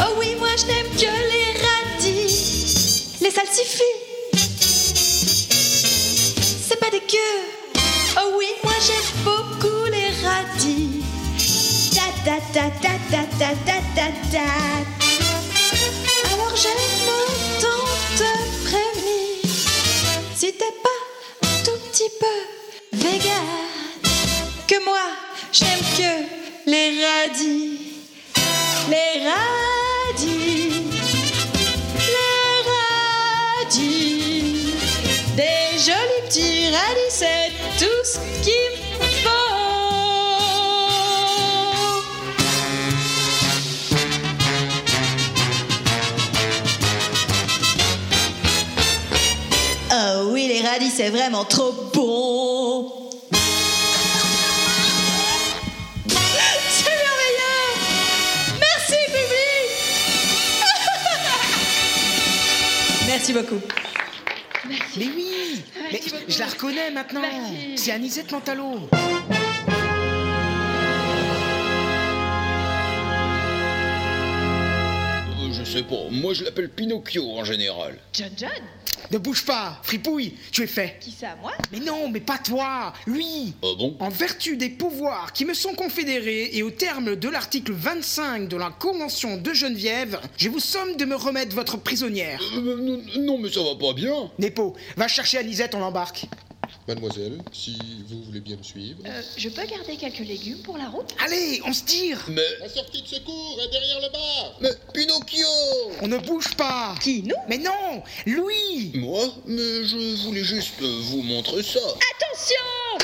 Oh 0.00 0.16
oui, 0.18 0.34
moi 0.40 0.48
je 0.58 0.66
n'aime 0.66 0.90
que 0.96 1.12
les 1.30 1.52
radis. 1.62 3.18
Les 3.20 3.30
salsifis. 3.30 3.84
C'est 6.68 6.80
pas 6.80 6.90
dégueu. 6.90 7.34
Oh 8.16 8.32
oui, 8.36 8.48
moi 8.64 8.74
j'aime 8.84 9.22
beaucoup 9.22 9.84
les 9.92 10.10
radis. 10.26 11.04
Da, 11.94 12.06
da, 12.24 12.36
da, 12.52 12.68
da, 12.82 12.92
da, 13.12 13.22
da, 13.38 13.54
da, 13.64 13.78
da, 13.94 14.08
da. 14.32 14.73
J'aime 25.54 25.84
que 25.96 26.70
les 26.70 27.04
radis. 27.04 27.78
Les 28.90 29.22
radis, 29.24 30.82
les 31.96 32.54
radis, 33.62 34.74
des 35.36 35.78
jolis 35.78 36.22
petits 36.28 36.68
radis, 36.70 37.10
c'est 37.10 37.52
tout 37.78 38.04
ce 38.04 38.18
faut. 39.22 39.30
Oh 49.92 50.30
oui, 50.32 50.48
les 50.48 50.66
radis, 50.66 50.90
c'est 50.90 51.10
vraiment 51.10 51.44
trop 51.44 51.83
Merci 63.26 63.32
beaucoup. 63.42 63.60
Mais 64.68 65.06
oui. 65.16 65.62
Mais 65.90 66.00
je 66.28 66.38
la 66.38 66.46
reconnais 66.46 66.90
maintenant. 66.90 67.22
C'est 67.74 67.92
Anisette 67.92 68.30
Mantalo 68.30 68.90
Euh, 75.32 75.52
je 75.52 75.64
sais 75.64 75.82
pas, 75.84 75.96
moi 76.10 76.34
je 76.34 76.44
l'appelle 76.44 76.68
Pinocchio 76.68 77.38
en 77.38 77.44
général. 77.44 77.96
John 78.12 78.28
John? 78.36 78.50
Ne 79.10 79.18
bouge 79.18 79.44
pas 79.44 79.78
Fripouille 79.82 80.34
Tu 80.52 80.62
es 80.62 80.66
fait 80.66 80.98
Qui 81.00 81.10
ça, 81.10 81.36
moi? 81.40 81.52
Mais 81.72 81.80
non, 81.80 82.08
mais 82.08 82.20
pas 82.20 82.38
toi 82.38 82.92
Lui 83.06 83.54
Ah 83.62 83.66
bon? 83.78 83.96
En 84.00 84.08
vertu 84.08 84.56
des 84.56 84.68
pouvoirs 84.70 85.32
qui 85.32 85.44
me 85.44 85.54
sont 85.54 85.74
confédérés 85.74 86.50
et 86.52 86.62
au 86.62 86.70
terme 86.70 87.16
de 87.16 87.28
l'article 87.28 87.72
25 87.72 88.48
de 88.48 88.56
la 88.56 88.70
Convention 88.70 89.36
de 89.36 89.52
Geneviève, 89.52 90.20
je 90.36 90.48
vous 90.48 90.60
somme 90.60 90.96
de 90.96 91.04
me 91.04 91.14
remettre 91.16 91.54
votre 91.54 91.76
prisonnière. 91.76 92.40
Euh, 92.56 92.76
non, 92.80 93.02
non, 93.18 93.38
mais 93.38 93.50
ça 93.50 93.60
va 93.62 93.74
pas 93.78 93.92
bien. 93.92 94.30
Nepo, 94.38 94.74
va 94.96 95.08
chercher 95.08 95.38
Anisette, 95.38 95.74
on 95.74 95.80
l'embarque. 95.80 96.26
Mademoiselle, 96.86 97.38
si 97.50 97.78
vous 98.08 98.22
voulez 98.24 98.40
bien 98.40 98.56
me 98.56 98.62
suivre. 98.62 98.98
Euh, 99.06 99.22
je 99.38 99.48
peux 99.48 99.64
garder 99.64 99.96
quelques 99.96 100.18
légumes 100.18 100.58
pour 100.62 100.76
la 100.76 100.88
route? 100.88 101.14
Allez, 101.24 101.60
on 101.64 101.72
se 101.72 101.82
tire 101.84 102.22
Mais. 102.28 102.42
La 102.60 102.68
sortie 102.68 103.00
de 103.00 103.06
secours 103.06 103.58
est 103.64 103.70
derrière 103.70 104.00
le 104.00 104.12
bar 104.12 104.58
Mais 104.60 104.68
Pinocchio 104.92 105.46
On 106.02 106.08
ne 106.08 106.18
bouge 106.18 106.54
pas 106.56 106.94
Qui, 107.00 107.22
nous? 107.22 107.34
Mais 107.48 107.56
non 107.56 108.02
Lui 108.26 108.92
Moi? 108.96 109.24
Mais 109.46 109.84
je 109.86 110.24
voulais 110.26 110.44
juste 110.44 110.78
vous 110.82 111.22
montrer 111.22 111.62
ça. 111.62 111.80
Attention 111.80 113.00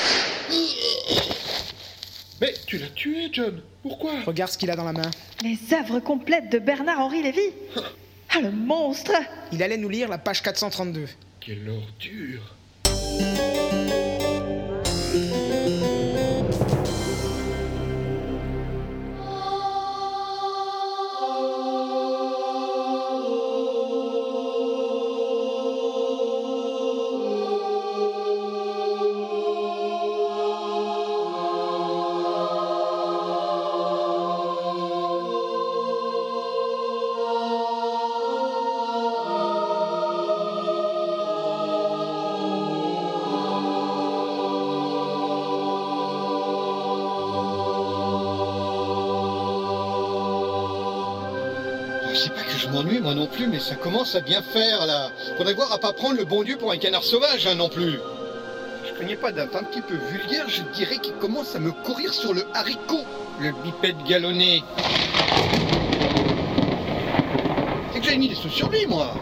Mais 2.39 2.53
tu 2.67 2.77
l'as 2.77 2.89
tué, 2.89 3.29
John. 3.31 3.61
Pourquoi? 3.81 4.21
Regarde 4.27 4.51
ce 4.51 4.59
qu'il 4.59 4.69
a 4.69 4.75
dans 4.75 4.83
la 4.83 4.93
main. 4.93 5.09
Les 5.43 5.57
œuvres 5.73 5.99
complètes 5.99 6.51
de 6.51 6.59
Bernard-Henri 6.59 7.23
Lévy 7.23 7.49
Ah, 8.29 8.41
le 8.41 8.51
monstre 8.51 9.11
Il 9.51 9.63
allait 9.63 9.77
nous 9.77 9.89
lire 9.89 10.07
la 10.07 10.19
page 10.19 10.43
432. 10.43 11.07
Quelle 11.39 11.67
ordure. 11.67 12.55
C'est 52.23 52.35
pas 52.35 52.43
que 52.43 52.55
je 52.55 52.67
m'ennuie 52.67 52.99
moi 52.99 53.15
non 53.15 53.25
plus, 53.25 53.47
mais 53.47 53.57
ça 53.57 53.73
commence 53.73 54.13
à 54.13 54.21
bien 54.21 54.43
faire 54.43 54.85
là. 54.85 55.09
Faudrait 55.37 55.55
voir 55.55 55.71
à 55.71 55.79
pas 55.79 55.91
prendre 55.91 56.17
le 56.17 56.23
bon 56.23 56.43
Dieu 56.43 56.55
pour 56.55 56.71
un 56.71 56.77
canard 56.77 57.03
sauvage 57.03 57.47
hein, 57.47 57.55
non 57.55 57.67
plus. 57.67 57.97
Je 58.85 58.93
connais 58.95 59.15
pas 59.15 59.31
date 59.31 59.55
un 59.55 59.63
petit 59.63 59.81
peu 59.81 59.95
vulgaire, 59.95 60.47
je 60.47 60.61
dirais 60.77 60.99
qu'il 60.99 61.15
commence 61.15 61.55
à 61.55 61.59
me 61.59 61.71
courir 61.71 62.13
sur 62.13 62.35
le 62.35 62.45
haricot, 62.53 63.05
le 63.39 63.51
bipède 63.63 63.95
galonné. 64.07 64.63
C'est 67.91 68.01
que 68.01 68.05
j'ai 68.05 68.17
mis 68.17 68.29
des 68.29 68.35
sous 68.35 68.49
sur 68.49 68.69
lui 68.69 68.85
moi. 68.85 69.15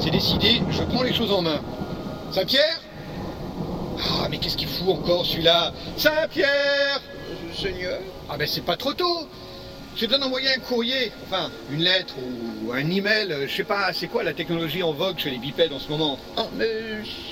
C'est 0.00 0.10
décidé, 0.10 0.62
je 0.70 0.82
prends 0.82 1.02
les 1.02 1.12
choses 1.12 1.30
en 1.30 1.42
main. 1.42 1.60
Saint-Pierre? 2.30 2.80
Ah 4.22 4.28
mais 4.30 4.38
qu'est-ce 4.38 4.56
qu'il 4.56 4.68
fout 4.68 4.88
encore 4.88 5.26
celui-là? 5.26 5.72
Saint-Pierre 5.98 7.02
Seigneur? 7.54 7.98
Ah 8.30 8.38
ben 8.38 8.48
c'est 8.48 8.64
pas 8.64 8.76
trop 8.76 8.94
tôt 8.94 9.28
J'ai 9.98 10.06
besoin 10.06 10.20
d'envoyer 10.26 10.48
un 10.56 10.60
courrier, 10.60 11.10
enfin, 11.26 11.50
une 11.72 11.80
lettre 11.82 12.14
ou 12.64 12.70
un 12.72 12.88
email, 12.88 13.32
euh, 13.32 13.48
je 13.48 13.56
sais 13.56 13.64
pas, 13.64 13.92
c'est 13.92 14.06
quoi 14.06 14.22
la 14.22 14.32
technologie 14.32 14.80
en 14.84 14.92
vogue 14.92 15.18
chez 15.18 15.28
les 15.30 15.38
bipèdes 15.38 15.72
en 15.72 15.80
ce 15.80 15.88
moment? 15.88 16.16
Ah, 16.36 16.46
mais 16.56 16.68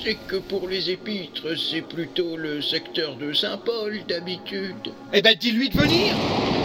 c'est 0.03 0.15
que 0.27 0.35
pour 0.35 0.67
les 0.67 0.89
épîtres, 0.89 1.55
c'est 1.57 1.79
plutôt 1.79 2.35
le 2.35 2.61
secteur 2.61 3.15
de 3.15 3.31
Saint-Paul 3.31 3.99
d'habitude. 4.09 4.91
Eh 5.13 5.21
ben, 5.21 5.33
dis-lui 5.39 5.69
de 5.69 5.77
venir 5.77 6.13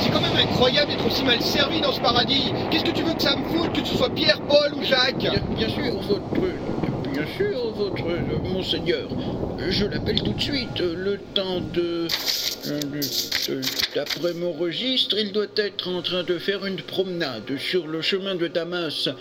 C'est 0.00 0.11
quand 0.11 0.21
même 0.21 0.37
incroyable 0.37 0.90
d'être 0.90 1.06
aussi 1.06 1.23
mal 1.23 1.40
servi 1.40 1.80
dans 1.80 1.92
ce 1.92 2.00
paradis 2.00 2.52
Qu'est-ce 2.73 2.85
que 2.85 2.90
tu 2.90 3.04
veux 3.04 3.14
que 3.14 3.23
ça 3.23 3.37
me 3.37 3.44
foute, 3.56 3.73
que 3.80 3.87
ce 3.87 3.97
soit 3.97 4.11
Pierre, 4.12 4.40
Paul 4.40 4.75
ou 4.75 4.82
Jacques? 4.82 5.18
Bien, 5.18 5.35
bien 5.56 5.68
sûr, 5.68 6.00
votre. 6.00 7.12
Bien 7.12 7.26
sûr, 7.37 7.71
votre. 7.76 8.09
euh, 8.09 8.38
Monseigneur. 8.52 9.09
Je 9.68 9.85
l'appelle 9.87 10.21
tout 10.23 10.32
de 10.32 10.40
suite. 10.42 10.80
euh, 10.80 10.94
Le 10.97 11.18
temps 11.35 11.61
de. 11.61 12.09
Euh, 12.66 12.81
de- 12.81 13.54
de- 13.54 13.61
D'après 13.95 14.33
mon 14.35 14.52
registre, 14.52 15.16
il 15.19 15.33
doit 15.33 15.47
être 15.57 15.88
en 15.88 16.02
train 16.02 16.23
de 16.23 16.38
faire 16.38 16.64
une 16.66 16.81
promenade 16.81 17.59
sur 17.59 17.87
le 17.87 18.00
chemin 18.02 18.35
de 18.35 18.47
Damas. 18.49 19.07
Alors, 19.09 19.19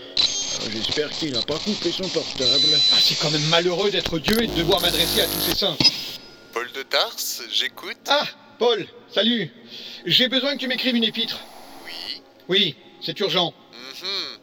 J'espère 0.72 1.10
qu'il 1.12 1.32
n'a 1.34 1.42
pas 1.42 1.58
coupé 1.58 1.92
son 1.92 2.08
portable. 2.10 2.64
Ah, 2.74 2.98
c'est 3.00 3.16
quand 3.20 3.32
même 3.32 3.46
malheureux 3.50 3.90
d'être 3.92 4.20
Dieu 4.20 4.42
et 4.44 4.48
de 4.48 4.54
devoir 4.54 4.82
m'adresser 4.82 5.22
à 5.22 5.26
tous 5.26 5.42
ces 5.42 5.56
saints. 5.56 5.78
Paul 6.54 6.70
de 6.74 6.84
Tarse, 6.84 7.42
j'écoute. 7.52 7.98
Ah, 8.08 8.26
Paul, 8.60 8.86
salut 9.14 9.50
J'ai 10.06 10.28
besoin 10.28 10.54
que 10.56 10.60
tu 10.60 10.68
m'écrives 10.68 10.96
une 10.96 11.04
épître. 11.04 11.40
Oui. 11.86 12.22
Oui, 12.50 12.76
c'est 13.02 13.20
urgent. 13.22 13.54
Mhm. 13.74 14.38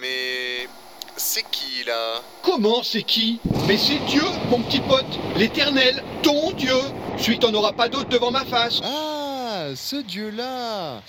Mais 0.00 0.68
c'est 1.16 1.44
qui 1.50 1.84
là? 1.86 2.22
Comment 2.42 2.82
c'est 2.82 3.02
qui? 3.02 3.38
Mais 3.66 3.76
c'est 3.78 3.98
Dieu, 4.06 4.22
mon 4.50 4.60
petit 4.62 4.80
pote, 4.80 5.04
l'éternel, 5.36 6.02
ton 6.22 6.52
Dieu, 6.52 6.76
celui 7.20 7.36
que 7.38 7.42
t'en 7.46 7.54
auras 7.54 7.72
pas 7.72 7.88
d'autre 7.88 8.08
devant 8.08 8.30
ma 8.30 8.44
face. 8.44 8.80
Ah, 8.82 9.68
ce 9.74 9.96
dieu-là 9.96 11.02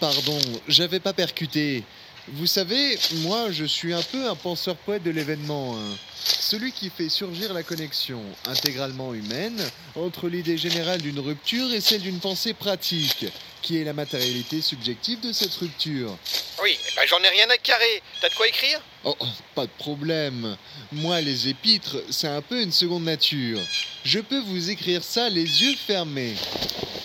Pardon, 0.00 0.38
j'avais 0.68 1.00
pas 1.00 1.12
percuté. 1.12 1.84
Vous 2.32 2.46
savez, 2.46 2.98
moi 3.22 3.50
je 3.50 3.64
suis 3.64 3.92
un 3.92 4.02
peu 4.02 4.28
un 4.28 4.34
penseur 4.34 4.74
poète 4.76 5.02
de 5.02 5.10
l'événement. 5.10 5.76
hein. 5.76 5.96
Celui 6.24 6.72
qui 6.72 6.90
fait 6.90 7.08
surgir 7.08 7.52
la 7.52 7.62
connexion 7.62 8.20
intégralement 8.48 9.14
humaine 9.14 9.62
entre 9.94 10.28
l'idée 10.28 10.56
générale 10.56 11.00
d'une 11.00 11.20
rupture 11.20 11.72
et 11.72 11.80
celle 11.80 12.00
d'une 12.00 12.18
pensée 12.18 12.52
pratique, 12.54 13.26
qui 13.62 13.78
est 13.78 13.84
la 13.84 13.92
matérialité 13.92 14.60
subjective 14.60 15.20
de 15.20 15.32
cette 15.32 15.54
rupture. 15.54 16.16
Oui, 16.62 16.78
bah 16.94 17.02
j'en 17.06 17.20
ai 17.22 17.28
rien 17.28 17.48
à 17.50 17.56
carrer. 17.56 18.02
T'as 18.20 18.28
de 18.28 18.34
quoi 18.34 18.48
écrire? 18.48 18.80
Oh, 19.04 19.16
oh, 19.18 19.26
pas 19.54 19.66
de 19.66 19.70
problème. 19.78 20.56
Moi, 20.92 21.20
les 21.20 21.48
épîtres, 21.48 21.96
c'est 22.10 22.28
un 22.28 22.42
peu 22.42 22.62
une 22.62 22.72
seconde 22.72 23.04
nature. 23.04 23.60
Je 24.04 24.20
peux 24.20 24.40
vous 24.40 24.70
écrire 24.70 25.02
ça 25.02 25.28
les 25.28 25.62
yeux 25.62 25.76
fermés. 25.76 26.34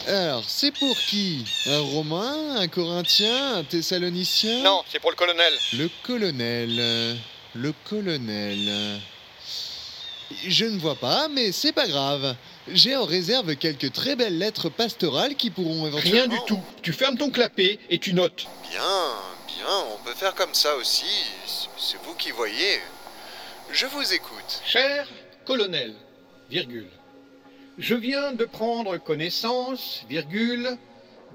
Alors, 0.07 0.43
c'est 0.47 0.71
pour 0.71 0.97
qui? 0.97 1.45
Un 1.67 1.79
Romain 1.79 2.55
Un 2.57 2.67
Corinthien 2.67 3.57
Un 3.57 3.63
Thessalonicien? 3.63 4.63
Non, 4.63 4.83
c'est 4.91 4.99
pour 4.99 5.11
le 5.11 5.15
colonel. 5.15 5.53
Le 5.73 5.89
colonel. 6.03 7.17
Le 7.53 7.73
colonel. 7.85 8.99
Je 10.47 10.65
ne 10.65 10.79
vois 10.79 10.95
pas, 10.95 11.27
mais 11.27 11.51
c'est 11.51 11.73
pas 11.73 11.87
grave. 11.87 12.35
J'ai 12.67 12.95
en 12.95 13.05
réserve 13.05 13.55
quelques 13.55 13.91
très 13.91 14.15
belles 14.15 14.37
lettres 14.37 14.69
pastorales 14.69 15.35
qui 15.35 15.49
pourront 15.49 15.87
éventuellement... 15.87 16.11
Rien 16.21 16.27
du 16.27 16.37
tout. 16.45 16.59
Tu 16.81 16.93
fermes 16.93 17.17
ton 17.17 17.29
clapet 17.31 17.79
et 17.89 17.97
tu 17.99 18.13
notes. 18.13 18.45
Bien, 18.69 18.81
bien, 19.47 19.77
on 19.93 20.03
peut 20.03 20.13
faire 20.13 20.35
comme 20.35 20.53
ça 20.53 20.75
aussi. 20.75 21.05
C'est- 21.45 21.67
C'est 21.77 21.97
vous 22.03 22.13
qui 22.13 22.31
voyez. 22.31 22.79
Je 23.71 23.85
vous 23.87 24.13
écoute. 24.13 24.61
Cher 24.65 25.07
colonel, 25.45 25.93
virgule. 26.49 26.87
Je 27.79 27.95
viens 27.95 28.33
de 28.33 28.45
prendre 28.45 28.97
connaissance, 28.97 30.01
virgule, 30.07 30.77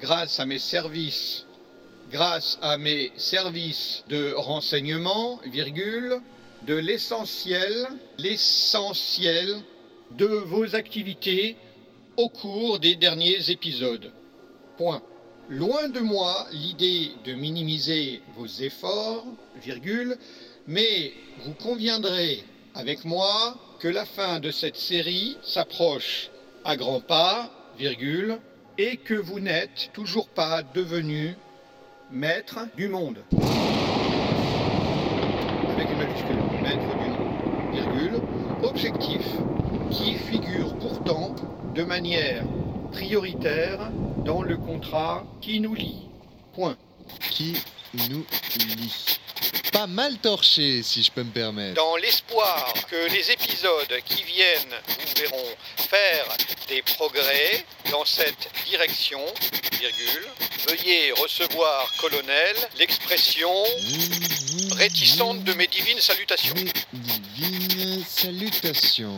grâce 0.01 0.39
à 0.39 0.47
mes 0.47 0.61
services, 0.61 1.45
grâce 2.13 2.59
à 2.63 2.79
mes 2.79 3.11
services 3.17 4.05
de 4.09 4.33
renseignement, 4.37 5.41
virgule, 5.47 6.21
de 6.63 6.75
l'essentiel, 6.75 7.89
l'essentiel 8.19 9.57
de 10.13 10.27
vos 10.27 10.75
activités 10.75 11.57
au 12.17 12.29
cours 12.29 12.79
des 12.79 12.97
derniers 12.97 13.51
épisodes. 13.51 14.13
Point. 14.77 15.03
Loin 15.49 15.89
de 15.89 16.01
moi 16.01 16.47
l'idée 16.51 17.13
de 17.25 17.35
minimiser 17.35 18.21
vos 18.37 18.47
efforts, 18.47 19.25
virgule, 19.63 20.17
mais 20.67 21.13
vous 21.45 21.55
conviendrez 21.55 22.43
avec 22.75 23.05
moi 23.05 23.57
que 23.79 23.89
la 23.89 24.05
fin 24.05 24.41
de 24.41 24.51
cette 24.51 24.77
série 24.77 25.37
s'approche 25.43 26.31
à 26.65 26.77
grands 26.77 27.01
pas, 27.01 27.51
virgule, 27.79 28.39
et 28.79 28.97
que 28.97 29.15
vous 29.15 29.41
n'êtes 29.41 29.91
toujours 29.93 30.29
pas 30.29 30.63
devenu 30.63 31.37
maître 32.11 32.59
du 32.77 32.89
monde. 32.89 33.19
Avec 35.71 35.91
une 35.91 35.99
majuscule, 35.99 36.37
maître 36.63 36.99
du 36.99 37.11
monde, 37.11 37.73
virgule, 37.73 38.21
objectif 38.63 39.23
qui 39.91 40.15
figure 40.15 40.75
pourtant 40.79 41.35
de 41.75 41.83
manière 41.83 42.43
prioritaire 42.93 43.91
dans 44.25 44.43
le 44.43 44.57
contrat 44.57 45.25
qui 45.41 45.61
nous 45.61 45.75
lie. 45.75 46.09
Point. 46.55 46.77
Qui 47.31 47.57
nous 48.09 48.25
lit. 48.77 49.19
Pas 49.73 49.87
mal 49.87 50.17
torché, 50.19 50.83
si 50.83 51.03
je 51.03 51.13
peux 51.13 51.23
me 51.23 51.31
permettre. 51.31 51.75
Dans 51.75 51.97
l'espoir 51.97 52.73
que 52.91 53.11
les 53.13 53.31
épisodes 53.31 54.01
qui 54.07 54.23
viennent 54.23 54.75
vous 54.89 55.21
verront 55.21 55.55
faire 55.77 56.27
des 56.69 56.83
progrès 56.83 57.65
dans 57.91 58.05
cette 58.05 58.51
direction, 58.67 59.21
virgule, 59.79 60.27
veuillez 60.69 61.13
recevoir, 61.13 61.93
colonel, 62.01 62.57
l'expression 62.79 63.53
réticente 64.77 65.45
de 65.45 65.53
mes 65.53 65.67
divines 65.67 66.01
salutations. 66.01 66.55
Divine 66.93 68.03
salutation. 68.05 69.13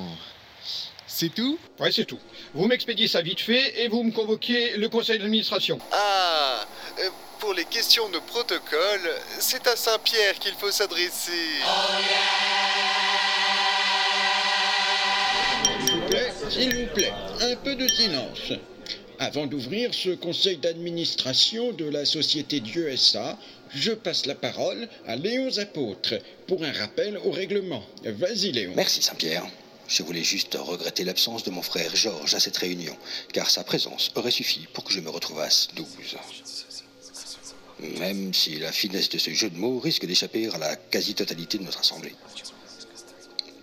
C'est 1.21 1.35
tout 1.35 1.59
Ouais, 1.81 1.91
c'est 1.91 2.05
tout. 2.05 2.21
Vous 2.55 2.69
m'expédiez 2.69 3.09
ça 3.09 3.23
vite 3.23 3.41
fait 3.41 3.83
et 3.83 3.89
vous 3.89 4.05
me 4.05 4.13
convoquez 4.13 4.77
le 4.77 4.89
conseil 4.89 5.19
d'administration. 5.19 5.81
Ah, 5.91 6.65
euh, 7.01 7.09
pour 7.41 7.55
les 7.55 7.65
questions 7.65 8.09
de 8.11 8.21
protocole, 8.21 9.11
c'est 9.41 9.67
à 9.67 9.75
Saint-Pierre 9.75 10.39
qu'il 10.39 10.53
faut 10.53 10.71
s'adresser. 10.71 11.33
S'il 15.81 15.91
vous 15.93 16.07
plaît, 16.07 16.33
s'il 16.49 16.77
vous 16.77 16.95
plaît, 16.95 17.13
un 17.41 17.57
peu 17.57 17.75
de 17.75 17.89
silence. 17.89 18.53
Avant 19.19 19.49
d'ouvrir 19.49 19.93
ce 19.93 20.11
conseil 20.11 20.59
d'administration 20.59 21.73
de 21.73 21.87
la 21.87 22.05
société 22.05 22.61
Dieu 22.61 22.97
SA, 22.97 23.37
je 23.75 23.91
passe 23.91 24.25
la 24.27 24.37
parole 24.37 24.89
à 25.09 25.17
Léon 25.17 25.51
Apôtre 25.59 26.15
pour 26.47 26.63
un 26.63 26.71
rappel 26.71 27.19
au 27.25 27.33
règlement. 27.33 27.83
Vas-y 28.05 28.53
Léon. 28.53 28.75
Merci 28.77 29.03
Saint-Pierre. 29.03 29.43
Je 29.89 30.03
voulais 30.03 30.23
juste 30.23 30.55
regretter 30.55 31.03
l'absence 31.03 31.45
de 31.45 31.51
mon 31.51 31.63
frère 31.63 31.97
Georges 31.97 32.35
à 32.35 32.41
cette 32.41 32.59
réunion, 32.59 32.97
car 33.33 33.49
sa 33.49 33.65
présence 33.65 34.11
aurait 34.15 34.31
suffi 34.31 34.69
pour 34.75 34.85
que 34.85 34.93
je 34.93 35.01
me 35.01 35.09
retrouvasse 35.09 35.69
douze. 35.75 36.17
Même 37.99 38.35
si 38.35 38.59
la 38.59 38.71
finesse 38.71 39.09
de 39.09 39.19
ce 39.19 39.31
jeu 39.31 39.49
de 39.49 39.57
mots 39.57 39.79
risque 39.79 40.05
d'échapper 40.05 40.49
à 40.53 40.59
la 40.59 40.77
quasi-totalité 40.77 41.57
de 41.59 41.65
notre 41.65 41.81
assemblée. 41.81 42.15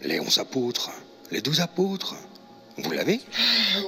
Les 0.01 0.19
onze 0.19 0.39
apôtres, 0.39 0.89
les 1.31 1.41
douze 1.41 1.59
apôtres, 1.59 2.15
vous 2.77 2.91
l'avez? 2.91 3.21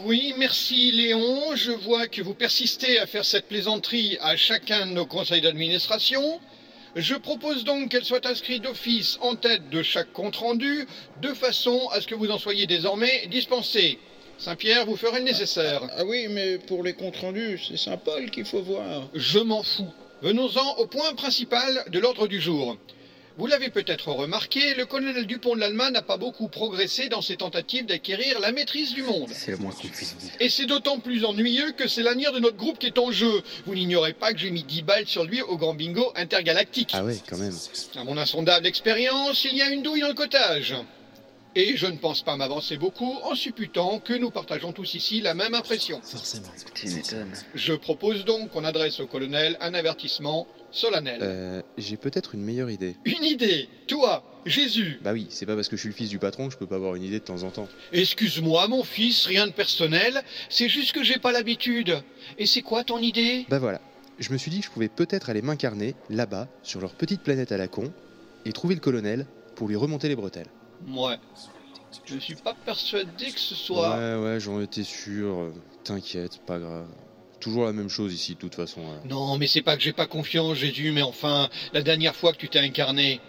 Oui, 0.03 0.33
merci 0.37 0.91
Léon. 0.91 1.55
Je 1.55 1.71
vois 1.71 2.07
que 2.07 2.21
vous 2.21 2.33
persistez 2.33 2.99
à 2.99 3.07
faire 3.07 3.25
cette 3.25 3.47
plaisanterie 3.47 4.17
à 4.21 4.37
chacun 4.37 4.85
de 4.85 4.91
nos 4.91 5.05
conseils 5.05 5.41
d'administration. 5.41 6.39
Je 6.97 7.13
propose 7.13 7.63
donc 7.63 7.89
qu'elle 7.89 8.03
soit 8.03 8.25
inscrite 8.25 8.63
d'office 8.63 9.19
en 9.21 9.35
tête 9.35 9.69
de 9.69 9.83
chaque 9.83 10.11
compte-rendu, 10.13 10.87
de 11.21 11.27
façon 11.27 11.79
à 11.91 12.01
ce 12.01 12.07
que 12.07 12.15
vous 12.15 12.31
en 12.31 12.39
soyez 12.39 12.65
désormais 12.65 13.27
dispensé. 13.27 13.99
Saint-Pierre, 14.39 14.87
vous 14.87 14.97
ferez 14.97 15.19
le 15.19 15.25
nécessaire. 15.25 15.83
Ah 15.95 16.03
oui, 16.03 16.25
mais 16.27 16.57
pour 16.57 16.81
les 16.81 16.93
comptes 16.93 17.17
rendus, 17.17 17.61
c'est 17.67 17.77
Saint-Paul 17.77 18.31
qu'il 18.31 18.45
faut 18.45 18.63
voir. 18.63 19.07
Je 19.13 19.37
m'en 19.37 19.61
fous. 19.61 19.93
Venons-en 20.23 20.77
au 20.77 20.87
point 20.87 21.13
principal 21.13 21.83
de 21.87 21.99
l'ordre 21.99 22.27
du 22.27 22.41
jour. 22.41 22.75
Vous 23.37 23.45
l'avez 23.45 23.69
peut-être 23.69 24.11
remarqué, 24.11 24.73
le 24.73 24.87
colonel 24.87 25.27
Dupont 25.27 25.53
de 25.53 25.59
l'Allemagne 25.59 25.93
n'a 25.93 26.01
pas 26.01 26.17
beaucoup 26.17 26.47
progressé 26.47 27.07
dans 27.07 27.21
ses 27.21 27.37
tentatives 27.37 27.85
d'acquérir 27.85 28.39
la 28.39 28.51
maîtrise 28.51 28.95
du 28.95 29.03
monde. 29.03 29.29
C'est 29.31 29.51
le 29.51 29.57
moins 29.57 29.71
qu'on 29.71 29.87
puisse 29.89 30.17
dire. 30.17 30.31
Et 30.39 30.49
c'est 30.49 30.65
d'autant 30.65 30.97
plus 30.97 31.23
ennuyeux 31.23 31.71
que 31.73 31.87
c'est 31.87 32.01
l'avenir 32.01 32.33
de 32.33 32.39
notre 32.39 32.57
groupe 32.57 32.79
qui 32.79 32.87
est 32.87 32.97
en 32.97 33.11
jeu. 33.11 33.43
Vous 33.67 33.75
n'ignorez 33.75 34.13
pas 34.13 34.33
que 34.33 34.39
j'ai 34.39 34.49
mis 34.49 34.63
10 34.63 34.81
balles 34.81 35.05
sur 35.05 35.23
lui 35.23 35.43
au 35.43 35.55
grand 35.55 35.75
bingo 35.75 36.11
intergalactique. 36.15 36.89
Ah 36.93 37.03
ouais, 37.03 37.19
quand 37.29 37.37
même. 37.37 37.53
À 37.95 38.03
mon 38.05 38.17
insondable 38.17 38.65
expérience, 38.65 39.43
il 39.43 39.55
y 39.55 39.61
a 39.61 39.69
une 39.69 39.83
douille 39.83 40.01
dans 40.01 40.07
le 40.07 40.15
cottage. 40.15 40.73
Et 41.53 41.77
je 41.77 41.85
ne 41.85 41.97
pense 41.97 42.23
pas 42.23 42.35
m'avancer 42.37 42.77
beaucoup 42.77 43.17
en 43.23 43.35
supputant 43.35 43.99
que 43.99 44.13
nous 44.13 44.31
partageons 44.31 44.73
tous 44.73 44.95
ici 44.95 45.21
la 45.21 45.35
même 45.35 45.53
impression. 45.53 46.01
Forcément. 46.03 46.49
Je 47.53 47.73
propose 47.73 48.25
donc 48.25 48.49
qu'on 48.49 48.63
adresse 48.63 48.99
au 48.99 49.05
colonel 49.05 49.57
un 49.61 49.75
avertissement 49.75 50.47
solennel. 50.71 51.19
Euh, 51.21 51.61
j'ai 51.77 51.97
peut-être 51.97 52.35
une 52.35 52.41
meilleure 52.43 52.69
idée. 52.69 52.95
Une 53.05 53.23
idée 53.23 53.67
Toi, 53.87 54.23
Jésus 54.45 54.99
Bah 55.03 55.13
oui, 55.13 55.27
c'est 55.29 55.45
pas 55.45 55.55
parce 55.55 55.67
que 55.69 55.75
je 55.75 55.81
suis 55.81 55.89
le 55.89 55.95
fils 55.95 56.09
du 56.09 56.19
patron 56.19 56.47
que 56.47 56.53
je 56.53 56.57
peux 56.57 56.67
pas 56.67 56.75
avoir 56.75 56.95
une 56.95 57.03
idée 57.03 57.19
de 57.19 57.23
temps 57.25 57.43
en 57.43 57.49
temps. 57.51 57.67
Excuse-moi, 57.93 58.67
mon 58.67 58.83
fils, 58.83 59.25
rien 59.25 59.47
de 59.47 59.51
personnel, 59.51 60.21
c'est 60.49 60.69
juste 60.69 60.91
que 60.93 61.03
j'ai 61.03 61.19
pas 61.19 61.31
l'habitude. 61.31 62.01
Et 62.37 62.45
c'est 62.45 62.61
quoi 62.61 62.83
ton 62.83 62.99
idée? 62.99 63.45
Bah 63.49 63.59
voilà. 63.59 63.81
je 64.19 64.31
me 64.31 64.37
suis 64.37 64.51
dit 64.51 64.59
que 64.59 64.65
je 64.65 64.71
pouvais 64.71 64.89
peut-être 64.89 65.29
aller 65.29 65.41
m'incarner 65.41 65.95
là-bas, 66.09 66.47
sur 66.63 66.79
leur 66.81 66.93
petite 66.93 67.21
planète 67.21 67.51
à 67.51 67.57
la 67.57 67.67
con, 67.67 67.91
et 68.45 68.51
trouver 68.53 68.75
le 68.75 68.81
colonel 68.81 69.25
pour 69.55 69.67
lui 69.67 69.75
remonter 69.75 70.07
les 70.07 70.15
bretelles. 70.15 70.47
Ouais. 70.87 71.17
Je 72.05 72.17
suis 72.19 72.35
pas 72.35 72.53
persuadé 72.65 73.31
que 73.31 73.39
ce 73.39 73.55
soit. 73.55 73.97
Ouais, 73.97 74.15
ouais, 74.23 74.39
j'en 74.39 74.61
étais 74.61 74.83
sûr. 74.83 75.39
euh, 75.39 75.53
T'inquiète, 75.83 76.39
pas 76.45 76.59
grave. 76.59 76.85
Toujours 77.39 77.65
la 77.65 77.73
même 77.73 77.89
chose 77.89 78.13
ici, 78.13 78.33
de 78.33 78.39
toute 78.39 78.55
façon. 78.55 78.81
hein. 78.81 78.99
Non, 79.09 79.37
mais 79.37 79.47
c'est 79.47 79.61
pas 79.61 79.77
que 79.77 79.83
j'ai 79.83 79.93
pas 79.93 80.07
confiance, 80.07 80.57
Jésus, 80.57 80.91
mais 80.91 81.01
enfin, 81.03 81.49
la 81.73 81.81
dernière 81.81 82.15
fois 82.15 82.33
que 82.33 82.37
tu 82.37 82.49
t'es 82.49 82.59
incarné, 82.59 83.19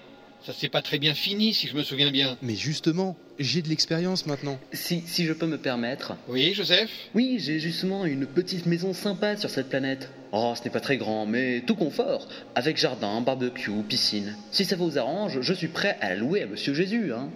ça 0.47 0.53
s'est 0.53 0.69
pas 0.69 0.83
très 0.83 0.99
bien 0.99 1.15
fini, 1.15 1.53
si 1.53 1.67
je 1.67 1.75
me 1.77 1.83
souviens 1.83 2.11
bien. 2.11 2.39
Mais 2.41 2.55
justement, 2.55 3.17
j'ai 3.39 3.61
de 3.61 3.69
l'expérience 3.69 4.25
maintenant. 4.25 4.59
Si, 4.73 5.03
si 5.05 5.27
je 5.27 5.33
peux 5.33 5.47
me 5.47 5.59
permettre. 5.59 6.15
Oui, 6.29 6.55
Joseph? 6.55 6.91
Oui, 7.15 7.37
j'ai 7.39 7.59
justement 7.61 8.07
une 8.07 8.25
petite 8.27 8.65
maison 8.67 8.95
sympa 8.95 9.37
sur 9.37 9.51
cette 9.51 9.69
planète. 9.69 10.11
Oh, 10.33 10.55
ce 10.57 10.65
n'est 10.65 10.71
pas 10.71 10.81
très 10.81 10.97
grand, 10.97 11.27
mais 11.27 11.63
tout 11.67 11.75
confort. 11.75 12.29
Avec 12.55 12.77
jardin, 12.79 13.21
barbecue, 13.21 13.71
piscine. 13.89 14.37
Si 14.53 14.65
ça 14.65 14.77
vous 14.77 14.97
arrange, 14.99 15.41
je 15.43 15.53
suis 15.53 15.69
prêt 15.69 15.99
à 16.01 16.11
la 16.11 16.17
louer 16.17 16.43
à 16.43 16.47
Monsieur 16.47 16.73
Jésus, 16.73 17.13
hein. 17.13 17.29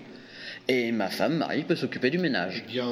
Et 0.69 0.93
ma 0.93 1.09
femme, 1.11 1.37
Marie, 1.37 1.65
peut 1.65 1.75
s'occuper 1.77 2.11
du 2.11 2.19
ménage. 2.19 2.65
Bien. 2.67 2.87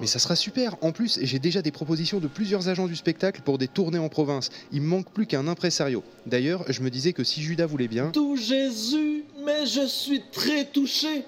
Mais 0.00 0.06
ça 0.06 0.18
sera 0.18 0.34
super. 0.34 0.76
En 0.80 0.92
plus, 0.92 1.18
j'ai 1.22 1.38
déjà 1.38 1.60
des 1.60 1.70
propositions 1.70 2.20
de 2.20 2.26
plusieurs 2.26 2.68
agents 2.68 2.86
du 2.86 2.96
spectacle 2.96 3.42
pour 3.42 3.58
des 3.58 3.68
tournées 3.68 3.98
en 3.98 4.08
province. 4.08 4.50
Il 4.72 4.80
me 4.80 4.86
manque 4.88 5.10
plus 5.12 5.26
qu'un 5.26 5.46
impresario. 5.46 6.02
D'ailleurs, 6.26 6.64
je 6.68 6.80
me 6.80 6.90
disais 6.90 7.12
que 7.12 7.22
si 7.22 7.42
Judas 7.42 7.66
voulait 7.66 7.88
bien. 7.88 8.10
Tout 8.10 8.36
Jésus, 8.36 9.24
mais 9.44 9.66
je 9.66 9.86
suis 9.86 10.22
très 10.32 10.64
touché. 10.64 11.24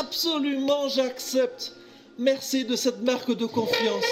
Absolument, 0.00 0.88
j'accepte. 0.88 1.74
Merci 2.18 2.64
de 2.64 2.76
cette 2.76 3.02
marque 3.02 3.34
de 3.36 3.46
confiance. 3.46 4.04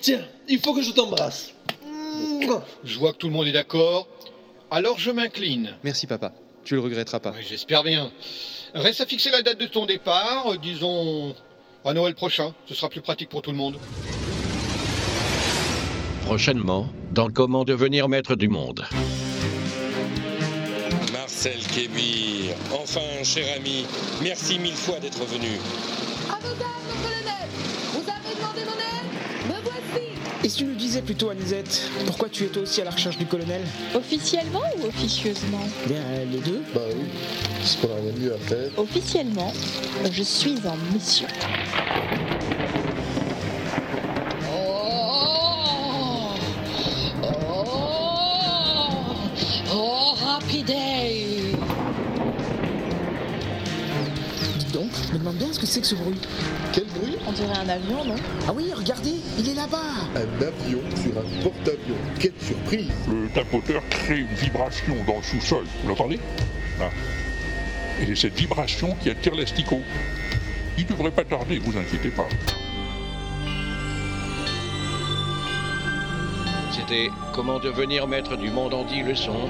Tiens, 0.00 0.24
il 0.48 0.58
faut 0.58 0.74
que 0.74 0.82
je 0.82 0.90
t'embrasse. 0.90 1.52
Je 2.84 2.98
vois 2.98 3.12
que 3.12 3.18
tout 3.18 3.28
le 3.28 3.32
monde 3.32 3.46
est 3.46 3.52
d'accord. 3.52 4.08
Alors 4.70 4.98
je 4.98 5.10
m'incline. 5.10 5.74
Merci 5.84 6.06
papa. 6.06 6.32
Tu 6.64 6.74
le 6.74 6.80
regretteras 6.80 7.20
pas. 7.20 7.32
Oui, 7.36 7.44
J'espère 7.46 7.82
bien. 7.82 8.10
Reste 8.74 9.02
à 9.02 9.06
fixer 9.06 9.30
la 9.30 9.42
date 9.42 9.60
de 9.60 9.66
ton 9.66 9.84
départ, 9.84 10.52
euh, 10.52 10.56
disons 10.56 11.34
à 11.84 11.92
Noël 11.92 12.14
prochain. 12.14 12.54
Ce 12.66 12.74
sera 12.74 12.88
plus 12.88 13.02
pratique 13.02 13.28
pour 13.28 13.42
tout 13.42 13.50
le 13.50 13.56
monde. 13.56 13.76
Prochainement, 16.24 16.88
dans 17.12 17.28
Comment 17.28 17.64
devenir 17.64 18.08
maître 18.08 18.34
du 18.34 18.48
monde. 18.48 18.86
Marcel 21.12 21.58
Kébir, 21.74 22.54
enfin, 22.72 23.22
cher 23.24 23.44
ami, 23.56 23.84
merci 24.22 24.58
mille 24.58 24.72
fois 24.72 24.98
d'être 25.00 25.22
venu. 25.24 25.58
Si 30.52 30.58
tu 30.58 30.64
nous 30.64 30.74
disais 30.74 31.00
plutôt, 31.00 31.30
Anisette, 31.30 31.80
pourquoi 32.04 32.28
tu 32.28 32.44
es 32.44 32.48
toi 32.48 32.62
aussi 32.62 32.82
à 32.82 32.84
la 32.84 32.90
recherche 32.90 33.16
du 33.16 33.24
colonel 33.24 33.62
Officiellement 33.94 34.60
ou 34.78 34.86
officieusement 34.86 35.66
Bien, 35.86 36.02
les 36.30 36.40
deux. 36.40 36.62
Bah 36.74 36.82
oui, 36.94 37.06
parce 37.58 37.76
qu'on 37.76 37.88
a 37.90 37.94
rien 37.94 38.12
de 38.12 38.18
mieux 38.18 38.34
à 38.34 38.38
faire. 38.38 38.68
Officiellement, 38.76 39.50
je 40.10 40.22
suis 40.22 40.58
en 40.66 40.76
mission. 40.92 41.26
Oh 44.52 46.34
Oh 47.22 47.64
Oh 49.72 50.14
Rapidae 50.22 50.91
demande 55.22 55.36
bien 55.36 55.52
ce 55.52 55.60
que 55.60 55.66
c'est 55.66 55.80
que 55.80 55.86
ce 55.86 55.94
bruit. 55.94 56.20
Quel 56.72 56.84
bruit 56.86 57.16
On 57.26 57.32
dirait 57.32 57.56
un 57.56 57.68
avion, 57.68 58.04
non? 58.04 58.16
Ah 58.48 58.52
oui, 58.54 58.72
regardez, 58.74 59.14
il 59.38 59.48
est 59.48 59.54
là-bas 59.54 59.78
Un 60.16 60.42
avion 60.42 60.80
sur 60.96 61.12
un 61.16 61.42
porte-avions. 61.42 61.96
Quelle 62.18 62.32
surprise 62.40 62.90
Le 63.08 63.28
tapoteur 63.28 63.82
crée 63.88 64.18
une 64.18 64.34
vibration 64.34 64.96
dans 65.06 65.18
le 65.18 65.22
sous-sol. 65.22 65.64
Vous 65.82 65.88
l'entendez? 65.88 66.18
Là. 66.80 66.90
Et 68.00 68.06
c'est 68.06 68.16
cette 68.16 68.34
vibration 68.34 68.96
qui 69.00 69.10
attire 69.10 69.34
l'asticot. 69.34 69.80
Il 70.76 70.86
devrait 70.86 71.12
pas 71.12 71.24
tarder, 71.24 71.58
vous 71.58 71.78
inquiétez 71.78 72.10
pas. 72.10 72.26
C'était 76.72 77.10
Comment 77.32 77.60
devenir 77.60 78.08
maître 78.08 78.36
du 78.36 78.50
monde 78.50 78.74
en 78.74 78.84
10 78.84 79.02
leçons? 79.04 79.48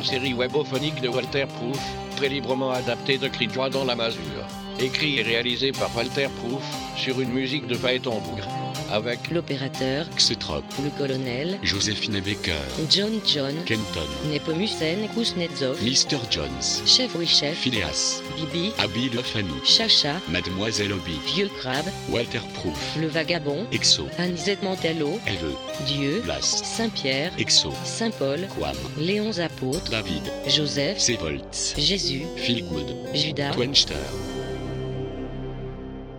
Une 0.00 0.06
série 0.06 0.32
webophonique 0.32 1.02
de 1.02 1.08
Walter 1.08 1.44
Proof, 1.44 1.78
très 2.16 2.30
librement 2.30 2.70
adaptée 2.70 3.18
de 3.18 3.28
Cri 3.28 3.48
dans 3.70 3.84
la 3.84 3.94
masure. 3.94 4.46
Écrit 4.78 5.18
et 5.18 5.22
réalisé 5.22 5.72
par 5.72 5.94
Walter 5.94 6.28
Proof 6.40 6.62
sur 6.96 7.20
une 7.20 7.28
musique 7.28 7.66
de 7.66 7.74
Phaéton 7.74 8.18
Bougre. 8.20 8.69
Avec 8.92 9.30
L'opérateur, 9.30 10.06
Xetrop, 10.16 10.64
le 10.82 10.90
colonel, 10.98 11.58
Joséphine 11.62 12.20
Baker, 12.20 12.54
John 12.90 13.20
John, 13.24 13.54
Kenton, 13.64 14.08
Nepomucen 14.32 15.08
Kuznetsov, 15.14 15.80
Mr. 15.82 16.18
Jones, 16.30 16.82
Chef 16.86 17.14
oui 17.14 17.26
chef, 17.26 17.56
Phileas, 17.56 18.20
Bibi, 18.36 18.72
Abby 18.78 19.10
Fanou, 19.22 19.54
Chacha, 19.64 20.14
Mademoiselle 20.28 20.92
Obi, 20.92 21.18
Vieux 21.34 21.48
Crabe, 21.60 21.86
Walter 22.08 22.40
Proof, 22.54 22.96
le 23.00 23.06
vagabond, 23.06 23.66
Exo, 23.70 24.06
Anisette 24.18 24.62
Mantello, 24.62 25.20
Eve, 25.26 25.54
Dieu, 25.86 26.20
Blast, 26.24 26.64
Saint-Pierre, 26.64 27.32
Exo, 27.38 27.72
Saint-Paul, 27.84 28.40
Quam, 28.58 28.76
Léon 28.98 29.38
Apôtres, 29.38 29.90
David, 29.90 30.32
Joseph, 30.48 30.98
Sevoltz, 30.98 31.74
Jésus, 31.78 32.22
Philgood, 32.36 32.96
Judas, 33.14 33.52
Twenster. 33.52 33.94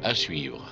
à 0.03 0.15
suivre. 0.15 0.70